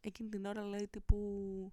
[0.00, 1.72] εκείνη την ώρα λέει τύπου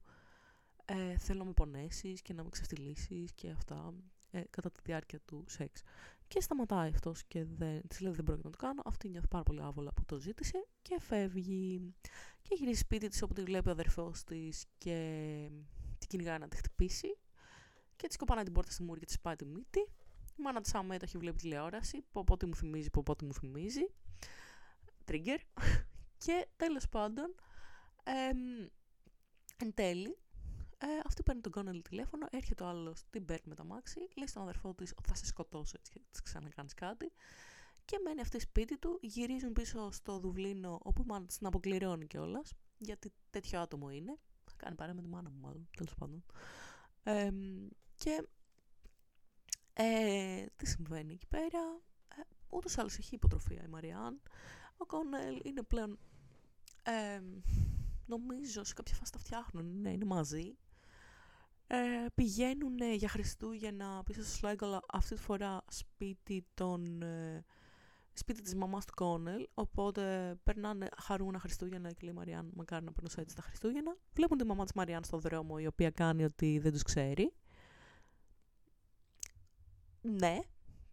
[0.86, 3.94] ε, θέλω να με πονέσεις και να με ξεφτυλίσεις και αυτά
[4.32, 5.82] ε, κατά τη διάρκεια του σεξ.
[6.28, 8.82] Και σταματάει αυτός και δεν, της λέει δεν πρόκειται να το κάνω.
[8.86, 11.94] Αυτή νιώθει πάρα πολύ άβολα που το ζήτησε και φεύγει.
[12.42, 15.50] Και γυρίζει σπίτι της όπου τη βλέπει ο αδερφός της και
[15.98, 17.18] την κυνηγάει να τη χτυπήσει.
[17.96, 19.80] Και της κοπανάει την πόρτα στη μούρη και της πάει τη μύτη.
[20.36, 22.04] Η μάνα της αμέτωχη βλέπει τηλεόραση.
[22.12, 23.92] Πω τι μου θυμίζει, πω τι μου θυμίζει.
[25.06, 25.38] Trigger.
[26.26, 27.36] και τέλος πάντων,
[29.58, 30.18] εν τέλει,
[30.80, 34.28] ε, αυτή παίρνει τον Κόνελ τηλέφωνο, έρχεται ο άλλος, την παίρνει με τα μάξι, λέει
[34.28, 37.12] στον αδερφό της ότι θα σε σκοτώσω έτσι και της ξανακάνεις κάτι.
[37.86, 43.14] Και μένει αυτή σπίτι του, γυρίζουν πίσω στο Δουβλίνο, όπου μάλλον την αποκληρώνει κιόλας, γιατί
[43.30, 44.18] τέτοιο άτομο είναι.
[44.46, 46.24] Θα κάνει παρέα με τη μάνα μου, μάλλον, τέλος πάντων.
[47.04, 47.32] Ε,
[47.96, 48.28] και
[49.74, 51.82] ε, τι συμβαίνει εκεί πέρα.
[52.08, 54.22] Ε, Ούτως ή άλλως έχει υποτροφία η Μαριάν.
[54.78, 56.00] Ο Κόνελ είναι πλέον.
[56.84, 57.22] Ε,
[58.06, 60.58] νομίζω σε κάποια φάση τα φτιάχνουν, ναι, είναι μαζί
[61.68, 61.78] ε,
[62.16, 67.02] πηγαίνουν για Χριστούγεννα πίσω στο Σλάγκ, αλλά αυτή τη φορά σπίτι των...
[67.02, 67.46] Ε,
[68.14, 72.92] σπίτι της μαμάς του Κόνελ, οπότε περνάνε χαρούνα Χριστούγεννα και λέει η Μαριάν μακάρι να
[72.92, 73.98] περνούσε έτσι τα Χριστούγεννα.
[74.14, 77.34] Βλέπουν τη μαμά της Μαριάν στο δρόμο, η οποία κάνει ότι δεν τους ξέρει.
[80.02, 80.40] Ναι,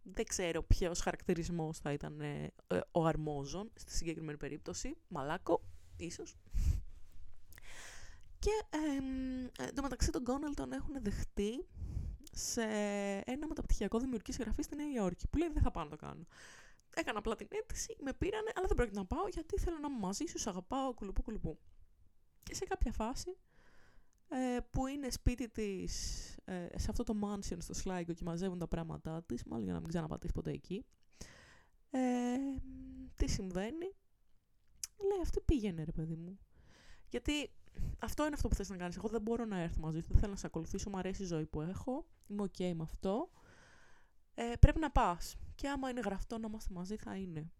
[0.03, 4.97] δεν ξέρω ποιος χαρακτηρισμός θα ήταν ε, ε, ο αρμόζων στη συγκεκριμένη περίπτωση.
[5.07, 5.61] Μαλάκο,
[5.97, 6.35] ίσως.
[8.39, 8.51] Και
[9.59, 11.65] ε, το μεταξύ τον Κόνελ τον έχουν δεχτεί
[12.31, 12.63] σε
[13.25, 15.27] ένα μεταπτυχιακό δημιουργική γραφή στη Νέα Υόρκη.
[15.27, 16.25] Που λέει δεν θα πάω να το κάνω.
[16.95, 19.99] Έκανα απλά την αίτηση, με πήρανε, αλλά δεν πρόκειται να πάω γιατί θέλω να είμαι
[19.99, 21.59] μαζί σου, αγαπάω, κουλουπού κουλουπού.
[22.43, 23.37] Και σε κάποια φάση
[24.29, 25.93] ε, που είναι σπίτι της
[26.45, 29.79] ε, σε αυτό το mansion στο Σλάιγκο και μαζεύουν τα πράγματά της, μάλλον για να
[29.79, 30.85] μην ξαναπατήσει ποτέ εκεί.
[31.89, 31.99] Ε,
[33.15, 33.95] τι συμβαίνει.
[34.97, 36.39] Λέει αυτή πήγαινε ρε παιδί μου.
[37.09, 37.51] Γιατί
[37.99, 38.95] αυτό είναι αυτό που θες να κάνεις.
[38.95, 41.25] Εγώ δεν μπορώ να έρθω μαζί σου, δεν θέλω να σε ακολουθήσω, μου αρέσει η
[41.25, 43.29] ζωή που έχω, είμαι ok με αυτό.
[44.33, 45.35] Ε, πρέπει να πας.
[45.55, 47.51] Και άμα είναι γραφτό να είμαστε μαζί θα είναι.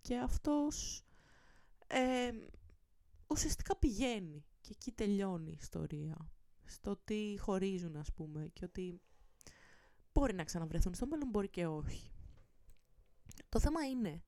[0.00, 1.04] Και αυτός
[1.86, 2.30] ε,
[3.26, 6.30] ουσιαστικά πηγαίνει και εκεί τελειώνει η ιστορία.
[6.64, 9.00] Στο ότι χωρίζουν ας πούμε και ότι
[10.12, 12.10] μπορεί να ξαναβρεθούν στο μέλλον, μπορεί και όχι.
[13.48, 14.22] Το θέμα είναι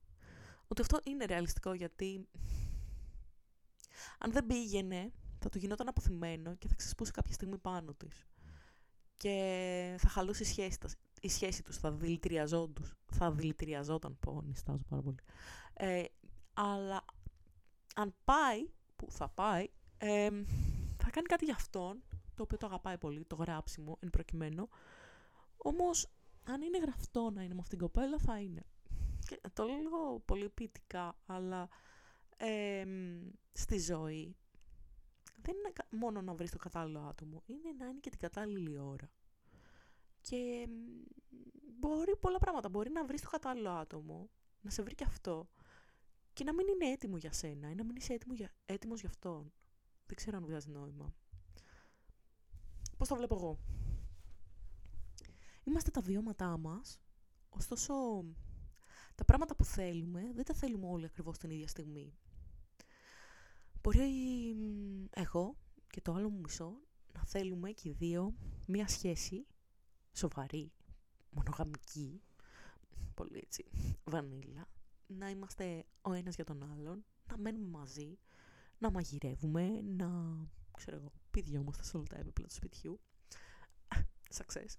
[0.67, 2.27] ότι αυτό είναι ρεαλιστικό γιατί
[4.19, 5.11] αν δεν πήγαινε
[5.43, 8.25] θα του γινόταν αποθυμένο και θα ξεσπούσε κάποια στιγμή πάνω της.
[9.17, 10.77] Και θα χαλούσε η σχέση,
[11.21, 12.97] η σχέση τους, θα δηλητηριαζόταν.
[13.05, 15.17] Θα δηλητηριαζόταν, πω, νιστάζω πάρα πολύ.
[15.73, 16.03] Ε,
[16.53, 17.05] αλλά
[17.95, 20.29] αν πάει, που θα πάει, ε,
[20.97, 22.03] θα κάνει κάτι για αυτόν,
[22.35, 24.69] το οποίο το αγαπάει πολύ, το γράψιμο, εν προκειμένου.
[25.57, 26.07] Όμως,
[26.43, 28.65] αν είναι γραφτό να είναι με αυτήν την κοπέλα, θα είναι.
[29.27, 31.69] Και το λέω πολύ ποιητικά, αλλά
[32.37, 32.85] ε,
[33.51, 34.35] στη ζωή
[35.43, 39.11] δεν είναι μόνο να βρεις το κατάλληλο άτομο, είναι να είναι και την κατάλληλη ώρα.
[40.21, 40.67] Και
[41.79, 42.69] μπορεί πολλά πράγματα.
[42.69, 44.29] Μπορεί να βρεις το κατάλληλο άτομο,
[44.61, 45.49] να σε βρει και αυτό
[46.33, 49.09] και να μην είναι έτοιμο για σένα ή να μην είσαι έτοιμο για, έτοιμος για
[49.09, 49.53] αυτόν.
[50.05, 51.13] Δεν ξέρω αν βγάζει νόημα.
[52.97, 53.59] Πώς το βλέπω εγώ;
[55.63, 56.99] Είμαστε τα βιώματά μας,
[57.49, 57.93] ωστόσο
[59.15, 62.17] τα πράγματα που θέλουμε δεν τα θέλουμε όλοι ακριβώς την ίδια στιγμή.
[63.83, 64.55] Μπορεί
[65.09, 66.79] εγώ και το άλλο μου μισό
[67.13, 68.33] να θέλουμε και οι δύο
[68.67, 69.47] μία σχέση
[70.13, 70.71] σοβαρή,
[71.29, 72.21] μονογαμική,
[73.13, 73.65] πολύ έτσι,
[74.03, 74.67] βανίλα,
[75.07, 78.19] να είμαστε ο ένας για τον άλλον, να μένουμε μαζί,
[78.77, 80.09] να μαγειρεύουμε, να,
[80.71, 82.99] ξέρω εγώ, πηδιόμαστε σε όλα τα έπιπλα του σπιτιού.
[84.37, 84.75] Success.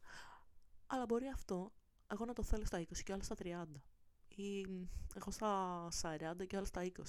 [0.86, 1.72] Αλλά μπορεί αυτό
[2.06, 3.64] εγώ να το θέλω στα 20 και άλλο στα 30.
[4.28, 4.60] Ή
[5.14, 7.02] εγώ στα 40 και άλλο στα 20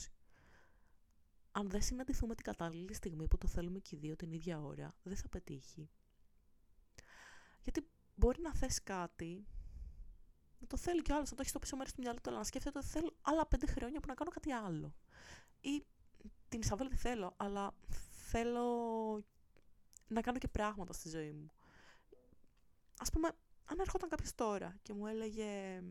[1.58, 4.96] αν δεν συναντηθούμε την κατάλληλη στιγμή που το θέλουμε και οι δύο την ίδια ώρα,
[5.04, 5.90] δεν θα πετύχει.
[7.62, 9.48] Γιατί μπορεί να θες κάτι,
[10.60, 12.30] να το θέλει κι ο άλλος, να το έχεις στο πίσω μέρος του μυαλού του,
[12.30, 14.96] αλλά να σκέφτεται ότι θέλω άλλα πέντε χρόνια που να κάνω κάτι άλλο.
[15.62, 15.86] Ή
[16.50, 17.74] την Ισαβέλα τη θέλω, αλλά
[18.30, 18.66] θέλω
[20.08, 21.52] να κάνω και πράγματα στη ζωή μου.
[23.00, 23.32] Ας πούμε,
[23.66, 25.82] αν έρχονταν κάποιος τώρα και μου έλεγε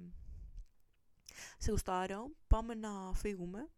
[1.58, 3.68] «Σε γουστάρω, πάμε να φύγουμε,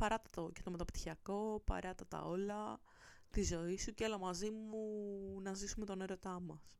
[0.00, 2.80] παράτα το και το μεταπτυχιακό, παράτα τα όλα,
[3.30, 4.80] τη ζωή σου και έλα μαζί μου
[5.42, 6.78] να ζήσουμε τον έρωτά μας».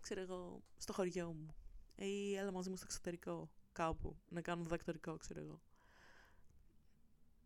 [0.00, 1.54] Ξέρω εγώ, στο χωριό μου.
[1.96, 5.60] Ή έλα μαζί μου στο εξωτερικό, κάπου, να κάνω διδακτορικό, ξέρω εγώ.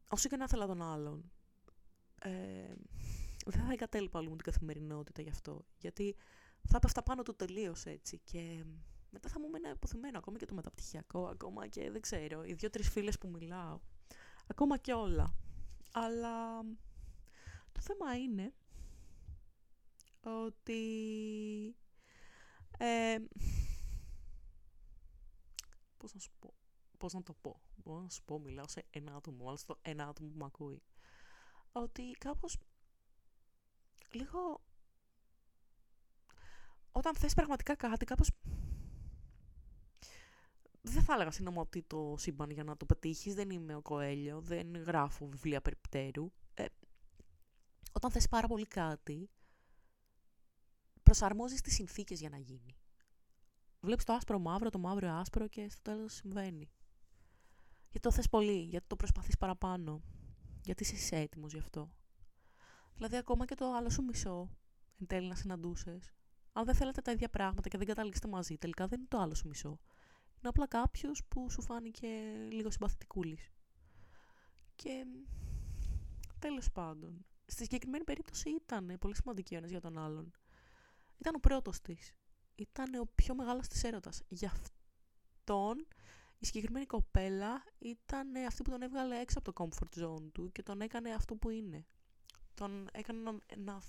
[0.08, 1.32] Όσο και να ήθελα τον άλλον,
[2.22, 2.74] ε,
[3.46, 5.64] δεν θα εγκατέλειπα όλη μου την καθημερινότητα γι' αυτό.
[5.78, 6.16] Γιατί
[6.68, 8.20] θα έπεφτα πάνω του τελείως έτσι.
[8.24, 8.64] Και
[9.10, 12.88] μετά θα μου μείνει αποθυμένο ακόμα και το μεταπτυχιακό, ακόμα και δεν ξέρω, οι δύο-τρεις
[12.90, 13.80] φίλες που μιλάω.
[14.52, 15.34] Ακόμα και όλα.
[15.92, 16.62] Αλλά
[17.72, 18.52] το θέμα είναι
[20.20, 21.76] ότι
[22.78, 23.18] ε,
[25.96, 26.54] πώς να σου πω,
[26.98, 30.08] πώς να το πω, μπορώ να σου πω, μιλάω σε ένα άτομο, αλλά στο ένα
[30.08, 30.82] άτομο που με ακούει,
[31.72, 32.58] ότι κάπως
[34.10, 34.60] λίγο
[36.92, 38.30] όταν θες πραγματικά κάτι, κάπως
[40.82, 44.76] δεν θα έλεγα ότι το σύμπαν για να το πετύχεις, δεν είμαι ο Κοέλιο, δεν
[44.76, 46.32] γράφω βιβλία περιπτέρου.
[46.54, 46.64] Ε,
[47.92, 49.30] όταν θες πάρα πολύ κάτι,
[51.02, 52.76] προσαρμόζεις τις συνθήκες για να γίνει.
[53.80, 56.70] Βλέπεις το άσπρο μαύρο, το μαύρο άσπρο και στο τέλος συμβαίνει.
[57.90, 60.02] Γιατί το θες πολύ, γιατί το προσπαθείς παραπάνω.
[60.64, 61.94] Γιατί είσαι έτοιμος γι' αυτό.
[62.94, 64.50] Δηλαδή ακόμα και το άλλο σου μισό,
[65.00, 66.12] εν τέλει να συναντούσες.
[66.52, 69.34] Αν δεν θέλετε τα ίδια πράγματα και δεν καταλήξετε μαζί, τελικά δεν είναι το άλλο
[69.34, 69.78] σου μισό.
[70.42, 72.08] Είναι απλά κάποιος που σου φάνηκε
[72.50, 73.50] λίγο συμπαθητικούλης.
[74.76, 75.06] Και
[76.38, 80.32] τέλος πάντων, στη συγκεκριμένη περίπτωση ήταν πολύ σημαντική ο ένας για τον άλλον.
[81.18, 82.14] Ήταν ο πρώτος της.
[82.54, 84.22] Ήταν ο πιο μεγάλος της έρωτας.
[84.28, 85.86] Γι' αυτόν
[86.38, 90.62] η συγκεκριμένη κοπέλα ήταν αυτή που τον έβγαλε έξω από το comfort zone του και
[90.62, 91.86] τον έκανε αυτό που είναι.
[92.54, 93.82] Τον έκανε να, να,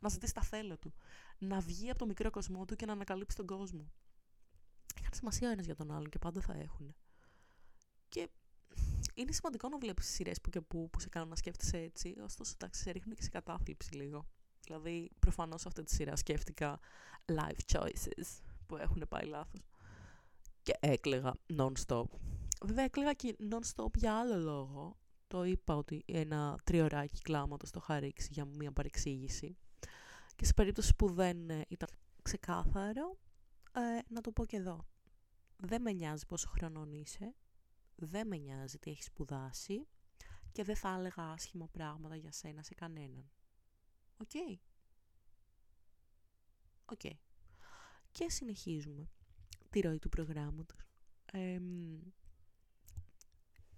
[0.00, 0.94] να ζητήσει τα θέλω του.
[1.38, 3.92] Να βγει από το μικρό κοσμό του και να ανακαλύψει τον κόσμο.
[4.98, 6.94] Είχαν σημασία ο ένας για τον άλλον και πάντα θα έχουν.
[8.08, 8.28] Και
[9.14, 12.52] είναι σημαντικό να βλέπεις σειρές που και που, που σε κάνουν να σκέφτεσαι έτσι, ωστόσο
[12.54, 14.26] εντάξει, σε ρίχνουν και σε κατάθλιψη λίγο.
[14.60, 16.78] Δηλαδή, προφανώς αυτή τη σειρά σκέφτηκα
[17.24, 19.60] life choices που έχουν πάει λάθος.
[20.62, 22.04] Και έκλαιγα non-stop.
[22.64, 24.98] Βέβαια, έκλαιγα και non-stop για άλλο λόγο.
[25.26, 29.56] Το είπα ότι ένα τριωράκι κλάματο το είχα ρίξει για μια παρεξήγηση.
[30.36, 31.88] Και σε περίπτωση που δεν ε, ήταν
[32.22, 33.18] ξεκάθαρο,
[33.72, 34.86] ε, να το πω και εδώ.
[35.56, 37.34] Δεν με νοιάζει πόσο χρονών είσαι,
[37.94, 39.86] δεν με νοιάζει τι έχεις σπουδάσει
[40.52, 43.30] και δεν θα έλεγα άσχημα πράγματα για σένα σε κανέναν.
[44.16, 44.30] OK.
[44.32, 44.56] Okay.
[46.84, 47.00] OK.
[47.02, 47.16] Okay.
[48.12, 49.10] Και συνεχίζουμε
[49.70, 50.86] τη ροή του προγράμματος.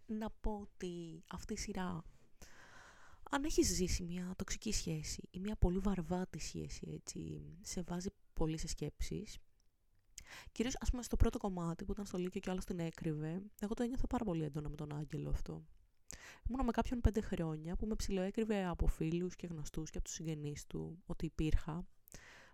[0.07, 2.05] να πω ότι αυτή η σειρά,
[3.31, 8.59] αν έχεις ζήσει μια τοξική σχέση ή μια πολύ βαρβάτη σχέση, έτσι, σε βάζει πολύ
[8.59, 9.39] σε σκέψεις,
[10.53, 13.43] Κυρίως, ας πούμε, στο πρώτο κομμάτι που ήταν στο Λύκειο και ο άλλος την έκρυβε,
[13.61, 15.63] εγώ το ένιωθα πάρα πολύ έντονα με τον Άγγελο αυτό.
[16.49, 20.15] Ήμουνα με κάποιον πέντε χρόνια που με ψηλοέκρυβε από φίλους και γνωστούς και από τους
[20.15, 21.87] συγγενείς του ότι υπήρχα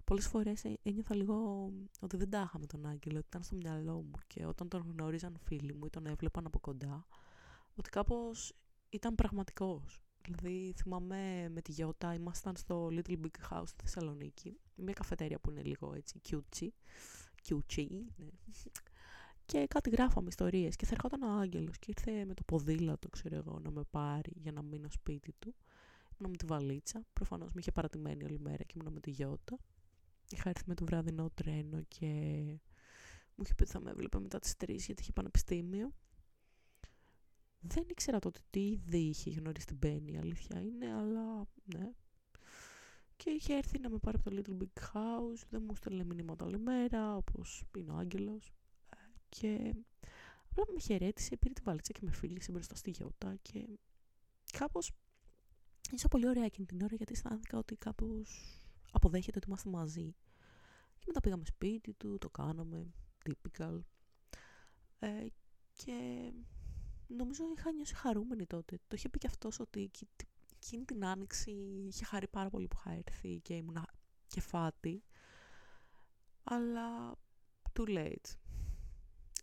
[0.05, 1.69] πολλές φορές ένιωθα λίγο
[2.01, 4.81] ότι δεν τα είχα με τον Άγγελο, ότι ήταν στο μυαλό μου και όταν τον
[4.93, 7.07] γνώριζαν φίλοι μου ή τον έβλεπαν από κοντά,
[7.75, 8.53] ότι κάπως
[8.89, 10.03] ήταν πραγματικός.
[10.25, 15.51] Δηλαδή θυμάμαι με τη Γιώτα, ήμασταν στο Little Big House στη Θεσσαλονίκη, μια καφετέρια που
[15.51, 16.69] είναι λίγο έτσι cutesy,
[17.49, 18.29] cutesy, ναι.
[19.47, 23.37] Και κάτι γράφαμε ιστορίες και θα ερχόταν ο Άγγελος και ήρθε με το ποδήλατο, ξέρω
[23.37, 25.55] εγώ, να με πάρει για να μείνω σπίτι του.
[26.19, 29.59] Ήμουν με τη βαλίτσα, προφανώς με είχε παρατημένη όλη μέρα και ήμουν με τη Γιώτα
[30.31, 32.07] είχα έρθει με το βραδινό τρένο και
[33.35, 35.93] μου είχε πει ότι θα με έβλεπε μετά τις 3 γιατί είχε πανεπιστήμιο.
[37.61, 41.91] Δεν ήξερα τότε τι ήδη είχε γνωρίσει την Μπέννη, αλήθεια είναι, αλλά ναι.
[43.19, 46.45] Και είχε έρθει να με πάρει από το Little Big House, δεν μου στέλνε μηνύματα
[46.45, 48.53] όλη μέρα, όπως είναι ο Άγγελος.
[49.29, 49.75] Και
[50.51, 53.79] απλά με χαιρέτησε, πήρε την βαλίτσα και με φίλησε μπροστά στη Γιώτα και
[54.53, 54.93] κάπως
[55.93, 60.15] είσαι πολύ ωραία εκείνη την ώρα γιατί αισθάνθηκα ότι κάπως αποδέχεται ότι είμαστε μαζί.
[60.99, 62.87] Και μετά πήγαμε σπίτι του, το κάναμε,
[63.25, 63.81] typical.
[64.99, 65.27] Ε,
[65.73, 66.33] και
[67.07, 68.79] νομίζω είχα νιώσει χαρούμενη τότε.
[68.89, 69.91] Το είχε πει και αυτός ότι
[70.63, 71.51] εκείνη την άνοιξη
[71.87, 73.87] είχε χαρεί πάρα πολύ που είχα έρθει και ήμουν
[74.27, 75.03] κεφάτη.
[76.43, 77.17] Αλλά
[77.73, 78.35] too late.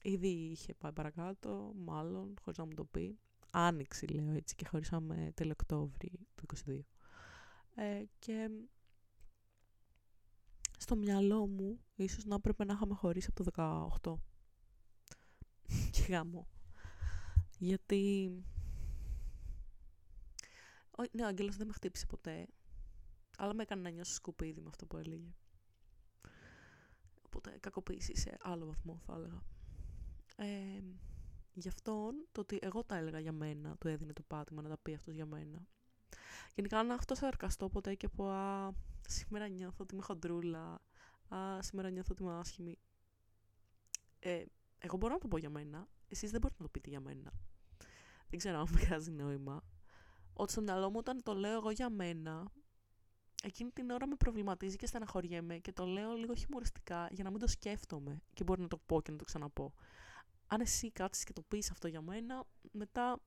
[0.02, 3.20] Ήδη είχε πάει παρακάτω, μάλλον, χωρίς να μου το πει.
[3.52, 6.80] Άνοιξη λέω έτσι και χωρίσαμε τέλειο Οκτώβρη του 22.
[7.76, 8.50] Ε, και
[10.78, 13.52] στο μυαλό μου ίσως να έπρεπε να είχαμε χωρίσει από το
[14.02, 14.14] 18
[15.92, 16.48] και γάμο
[17.58, 18.55] γιατί ο,
[21.12, 22.48] ναι, ο Αγγέλος δεν με χτύπησε ποτέ
[23.38, 25.34] αλλά με έκανε να νιώσω σκουπίδι με αυτό που έλεγε
[27.36, 29.44] οποιαδήποτε κακοποίηση σε άλλο βαθμό θα έλεγα.
[30.36, 30.84] Ε,
[31.54, 34.78] γι' αυτόν το ότι εγώ τα έλεγα για μένα, του έδινε το πάτημα να τα
[34.78, 35.68] πει αυτός για μένα.
[36.56, 38.72] Γενικά να αυτό αρκαστώ ποτέ και πω «Α,
[39.08, 40.82] σήμερα νιώθω ότι είμαι χοντρούλα»,
[41.28, 42.80] «Α, σήμερα νιώθω ότι είμαι άσχημη».
[44.20, 44.44] Ε,
[44.78, 47.32] εγώ μπορώ να το πω για μένα, εσείς δεν μπορείτε να το πείτε για μένα.
[48.30, 49.64] Δεν ξέρω αν βγάζει νόημα.
[50.38, 52.52] Ότι στο μυαλό μου όταν το λέω εγώ για μένα,
[53.44, 57.40] εκείνη την ώρα με προβληματίζει και στεναχωριέμαι και το λέω λίγο χιουμοριστικά για να μην
[57.40, 59.74] το σκέφτομαι και μπορεί να το πω και να το ξαναπώ.
[60.48, 63.20] Αν εσύ κάτσεις και το πεις αυτό για μένα, μετά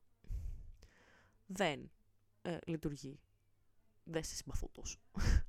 [1.45, 1.91] δεν
[2.41, 3.19] ε, λειτουργεί.
[4.03, 4.99] Δεν σε συμπαθώ τόσο.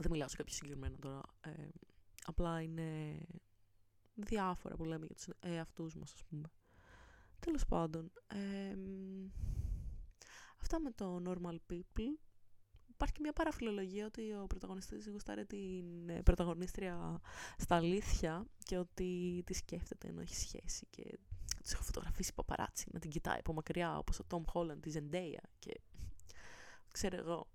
[0.00, 1.20] δεν μιλάω σε κάποιο συγκεκριμένο τώρα.
[1.40, 1.68] Ε,
[2.24, 3.18] απλά είναι
[4.14, 6.50] διάφορα που λέμε για τους εαυτούς μας, ας πούμε.
[7.40, 8.76] Τέλος πάντων, ε,
[10.60, 12.18] αυτά με το Normal People.
[12.90, 17.20] Υπάρχει και μια παραφιλολογία ότι ο πρωταγωνιστής γουστάρει την ε, πρωταγωνίστρια
[17.56, 21.18] στα αλήθεια και ότι τη σκέφτεται ενώ έχει σχέση και
[21.62, 25.42] τους έχουν φωτογραφίσει παπαράτσι να την κοιτάει από μακριά όπως ο Tom Holland, τη Zendaya
[25.58, 25.80] και
[26.90, 27.46] ξέρω εγώ.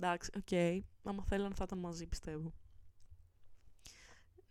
[0.00, 2.52] Εντάξει, OK, okay, άμα θέλανε θα ήταν μαζί πιστεύω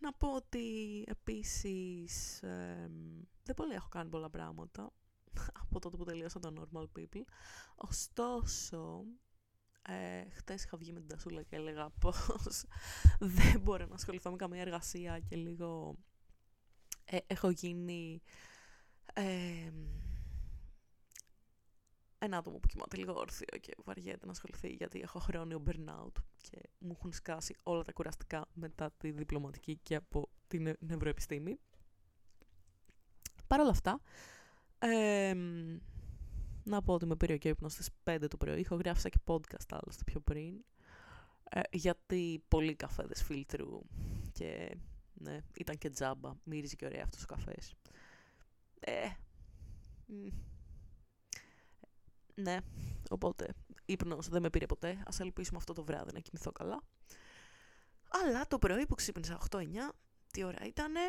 [0.00, 2.90] να πω ότι επίσης ε,
[3.42, 4.92] δεν πολύ έχω κάνει πολλά πράγματα
[5.62, 7.24] από τότε που τελείωσα το Normal People.
[7.74, 9.04] Ωστόσο,
[9.82, 12.16] ε, χτες είχα βγει με την Τασούλα και έλεγα πως
[13.38, 15.98] δεν μπορώ να ασχοληθώ με καμία εργασία και λίγο
[17.04, 18.22] ε, έχω γίνει
[19.14, 19.70] ε,
[22.22, 26.58] ένα άτομο που κοιμάται λίγο όρθιο και βαριέται να ασχοληθεί γιατί έχω χρόνιο burnout και
[26.78, 31.58] μου έχουν σκάσει όλα τα κουραστικά μετά τη διπλωματική και από την νευροεπιστήμη.
[33.46, 34.00] Παρ' όλα αυτά,
[34.78, 35.34] ε,
[36.64, 38.60] να πω ότι με πήρε ο ύπνος στις 5 το πρωί.
[38.60, 40.64] Ηχογράφησα και podcast άλλωστε πιο πριν.
[41.50, 43.82] Ε, γιατί πολλοί καφέδες φίλτρου
[44.32, 44.76] και
[45.12, 46.32] ναι, ήταν και τζάμπα.
[46.44, 47.74] Μύριζε και ωραία αυτός ο καφές.
[48.80, 49.08] Ε,
[52.40, 52.56] ναι,
[53.10, 55.02] οπότε ύπνος δεν με πήρε ποτέ.
[55.06, 56.82] Ας ελπίσουμε αυτό το βράδυ να κοιμηθώ καλά.
[58.10, 59.60] Αλλά το πρωί που ξύπνησα 8-9,
[60.30, 61.00] τι ώρα ήτανε,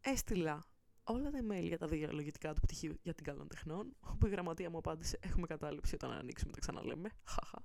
[0.00, 0.64] έστειλα
[1.04, 4.70] όλα τα email για τα διαλογητικά του πτυχίου για την καλών τεχνών, όπου η γραμματεία
[4.70, 7.10] μου απάντησε «Έχουμε κατάληψη όταν ανοίξουμε, τα ξαναλέμε».
[7.24, 7.64] Χαχα.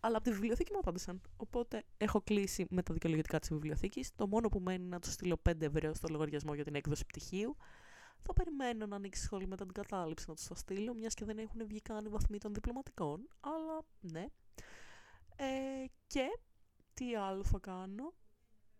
[0.00, 1.20] Αλλά από τη βιβλιοθήκη μου απάντησαν.
[1.36, 4.14] Οπότε έχω κλείσει με τα δικαιολογητικά της βιβλιοθήκης.
[4.14, 7.56] Το μόνο που μένει να τους στείλω 5 ευρώ στο λογαριασμό για την έκδοση πτυχίου.
[8.22, 11.38] Θα περιμένω να ανοίξει σχολή μετά την κατάληψη να τους τα στείλω, μιας και δεν
[11.38, 13.28] έχουν βγει καν οι βαθμοί των διπλωματικών.
[13.40, 14.26] Αλλά ναι.
[15.36, 16.38] Ε, και
[16.94, 18.12] τι άλλο θα κάνω.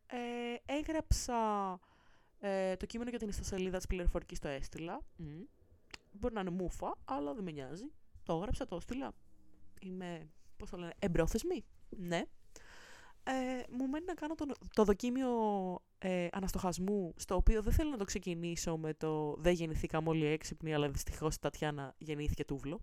[0.07, 1.79] Ε, έγραψα
[2.39, 5.01] ε, το κείμενο για την ιστοσελίδα της πληροφορικής το έστειλα.
[5.19, 5.47] Mm.
[6.13, 7.93] Μπορεί να είναι μούφα, αλλά δεν με νοιάζει.
[8.23, 9.13] Το έγραψα, το έστειλα.
[9.81, 11.65] Είμαι, πώς το λένε, εμπρόθεσμη.
[11.89, 12.23] Ναι.
[13.25, 13.33] Ε,
[13.71, 15.31] μου μένει να κάνω το, το δοκίμιο
[15.99, 20.75] ε, αναστοχασμού, στο οποίο δεν θέλω να το ξεκινήσω με το «Δεν γεννηθήκαμε όλοι έξυπνοι,
[20.75, 22.81] αλλά δυστυχώς η Τατιάνα γεννήθηκε τούβλο».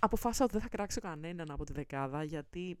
[0.00, 2.78] Αποφάσισα ότι δεν θα κράξω κανέναν από τη δεκάδα, γιατί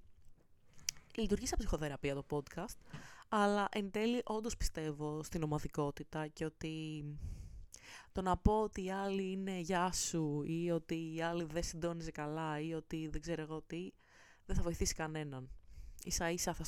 [1.16, 2.96] λειτουργεί σαν ψυχοθεραπεία το podcast,
[3.28, 7.04] αλλά εν τέλει όντως πιστεύω στην ομαδικότητα και ότι
[8.12, 12.10] το να πω ότι οι άλλοι είναι γεια σου ή ότι οι άλλοι δεν συντόνιζε
[12.10, 13.90] καλά ή ότι δεν ξέρω εγώ τι,
[14.46, 15.50] δεν θα βοηθήσει κανέναν.
[16.06, 16.64] Ίσα ίσα θα,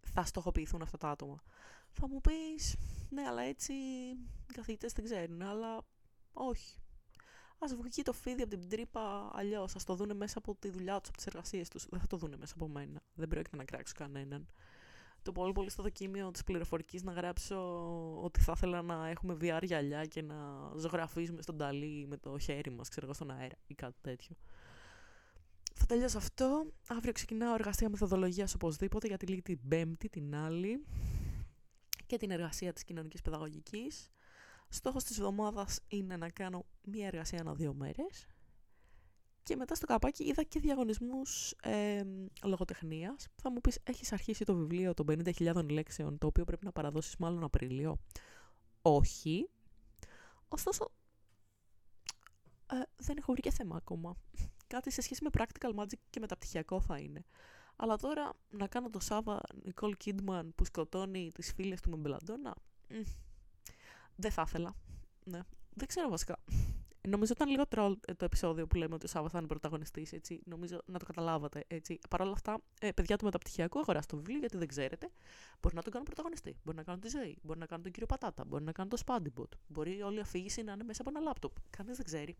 [0.00, 1.42] θα στοχοποιηθούν αυτά τα άτομα.
[1.90, 2.76] Θα μου πεις,
[3.10, 5.86] ναι αλλά έτσι οι καθηγητές δεν ξέρουν, αλλά
[6.32, 6.78] όχι.
[7.58, 9.76] Α βγει το φίδι από την τρύπα αλλιώς.
[9.76, 11.86] Α το δούνε μέσα από τη δουλειά τους, από τις εργασίες τους.
[11.90, 13.00] Δεν θα το δούνε μέσα από μένα.
[13.14, 14.48] Δεν πρόκειται να κράξω κανέναν
[15.22, 17.56] το πολύ πολύ στο δοκίμιο της πληροφορικής να γράψω
[18.22, 20.36] ότι θα ήθελα να έχουμε VR γυαλιά και να
[20.76, 24.36] ζωγραφίζουμε στον ταλί με το χέρι μας, ξέρω εγώ, στον αέρα ή κάτι τέτοιο.
[25.74, 26.72] Θα τελειώσω αυτό.
[26.88, 30.84] Αύριο ξεκινάω εργασία μεθοδολογίας οπωσδήποτε, γιατί λίγη την Πέμπτη, την άλλη,
[32.06, 34.08] και την εργασία της κοινωνικής παιδαγωγικής.
[34.68, 38.26] Στόχος της εβδομάδας είναι να κάνω μία εργασία ανά δύο μέρες
[39.42, 42.02] και μετά στο καπάκι είδα και διαγωνισμούς ε,
[42.44, 43.26] λογοτεχνίας.
[43.36, 47.16] Θα μου πεις, έχεις αρχίσει το βιβλίο των 50.000 λέξεων, το οποίο πρέπει να παραδώσεις
[47.16, 47.98] μάλλον Απρίλιο;
[48.82, 49.48] Όχι.
[50.48, 50.90] Ωστόσο,
[52.72, 54.16] ε, δεν έχω βρει και θέμα ακόμα.
[54.70, 57.24] Κάτι σε σχέση με practical magic και μεταπτυχιακό θα είναι.
[57.76, 62.54] Αλλά τώρα να κάνω το Σάβα Νικόλ Κίντμαν που σκοτώνει τις φίλες του με μπελαντόνα,
[64.16, 64.74] δεν θα ήθελα.
[65.24, 65.40] Ναι.
[65.74, 66.36] Δεν ξέρω βασικά.
[67.08, 70.14] Νομίζω ήταν λίγο τρόλ ε, το επεισόδιο που λέμε ότι ο Σάβα θα είναι πρωταγωνιστής.
[70.44, 71.64] Νομίζω να το καταλάβατε.
[71.66, 71.98] Έτσι.
[72.10, 75.10] Παρ' όλα αυτά, ε, παιδιά του μεταπτυχιακού, αγοράστε το βιβλίο γιατί δεν ξέρετε.
[75.60, 76.56] Μπορεί να τον κάνουν πρωταγωνιστή.
[76.64, 77.38] Μπορεί να κάνουν τη ζωή.
[77.42, 78.44] Μπορεί να κάνουν τον κύριο Πατάτα.
[78.44, 79.58] Μπορεί να κάνουν το Spandibot.
[79.66, 81.52] Μπορεί όλη η αφήγηση να είναι μέσα από ένα λάπτοπ.
[81.70, 82.36] Κανείς δεν ξέρει.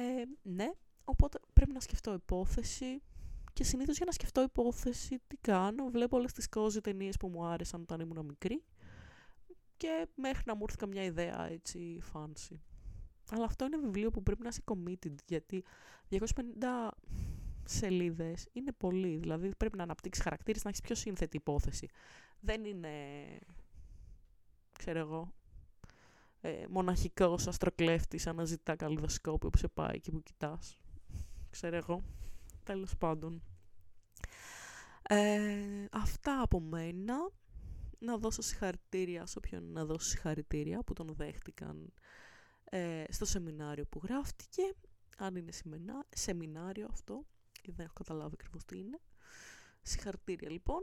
[0.00, 0.70] Ε, ναι,
[1.04, 3.02] οπότε πρέπει να σκεφτώ υπόθεση
[3.52, 7.44] και συνήθως για να σκεφτώ υπόθεση τι κάνω, βλέπω όλες τις κόζι ταινίες που μου
[7.44, 8.64] άρεσαν όταν ήμουν μικρή
[9.76, 12.56] και μέχρι να μου έρθει καμιά ιδέα έτσι fancy.
[13.30, 15.64] Αλλά αυτό είναι βιβλίο που πρέπει να είσαι committed, γιατί
[16.10, 16.18] 250
[17.64, 19.16] σελίδες είναι πολύ.
[19.16, 21.88] Δηλαδή πρέπει να αναπτύξεις χαρακτήρες, να έχεις πιο σύνθετη υπόθεση.
[22.40, 22.90] Δεν είναι,
[24.78, 25.32] ξέρω εγώ,
[26.40, 30.80] ε, μοναχικός αστροκλέφτης αναζητά καλλιδοσκόπιο που σε πάει εκεί που κοιτάς.
[31.50, 32.02] Ξέρω εγώ.
[32.64, 33.42] Τέλος πάντων.
[35.02, 37.14] Ε, αυτά από μένα.
[38.00, 41.92] Να δώσω συγχαρητήρια σε όποιον να δώσω συγχαρητήρια που τον δέχτηκαν
[42.64, 44.62] ε, στο σεμινάριο που γράφτηκε.
[45.16, 45.52] Αν είναι
[46.10, 47.24] σεμινάριο αυτό,
[47.64, 49.00] δεν έχω καταλάβει ακριβώς τι είναι.
[49.82, 50.80] Συγχαρητήρια λοιπόν.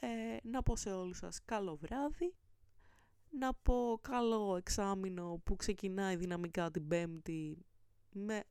[0.00, 2.34] Ε, να πω σε όλους σας καλό βράδυ.
[3.30, 7.66] Να πω καλό εξάμεινο που ξεκινάει δυναμικά την Πέμπτη
[8.12, 8.44] με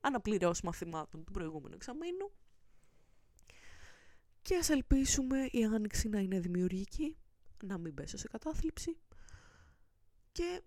[0.00, 2.32] αναπληρώσεις μαθημάτων του προηγούμενου εξαμήνου.
[4.42, 7.16] Και ας ελπίσουμε η άνοιξη να είναι δημιουργική,
[7.64, 8.96] να μην πέσω σε κατάθλιψη
[10.32, 10.62] και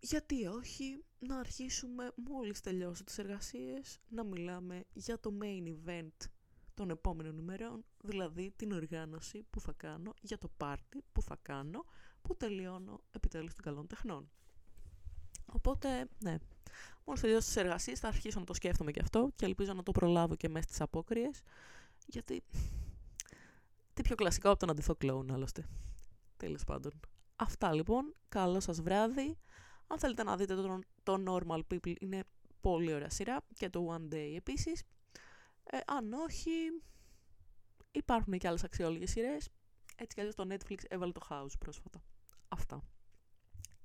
[0.00, 6.28] γιατί όχι να αρχίσουμε μόλις τελειώσω τις εργασίες να μιλάμε για το main event
[6.74, 11.84] των επόμενων ημερών, δηλαδή την οργάνωση που θα κάνω για το πάρτι που θα κάνω
[12.26, 14.30] που τελειώνω επιτέλους των καλών τεχνών.
[15.46, 16.36] Οπότε, ναι,
[17.04, 19.92] μόλις τελειώσω τις εργασίες θα αρχίσω να το σκέφτομαι και αυτό και ελπίζω να το
[19.92, 21.40] προλάβω και μέσα στις απόκριες,
[22.06, 22.42] γιατί
[23.94, 25.66] τι πιο κλασικό από τον αντιθό κλόουν άλλωστε.
[26.36, 27.00] Τέλος πάντων.
[27.36, 29.38] Αυτά λοιπόν, καλό σας βράδυ.
[29.86, 32.24] Αν θέλετε να δείτε το, το Normal People είναι
[32.60, 34.82] πολύ ωραία σειρά και το One Day επίσης.
[35.64, 36.50] Ε, αν όχι,
[37.90, 39.48] υπάρχουν και άλλες αξιόλογες σειρές.
[39.96, 42.02] Έτσι κι αλλιώς το Netflix έβαλε το House πρόσφατα.
[42.48, 42.82] Αυτά.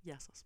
[0.02, 0.46] Γεια σας.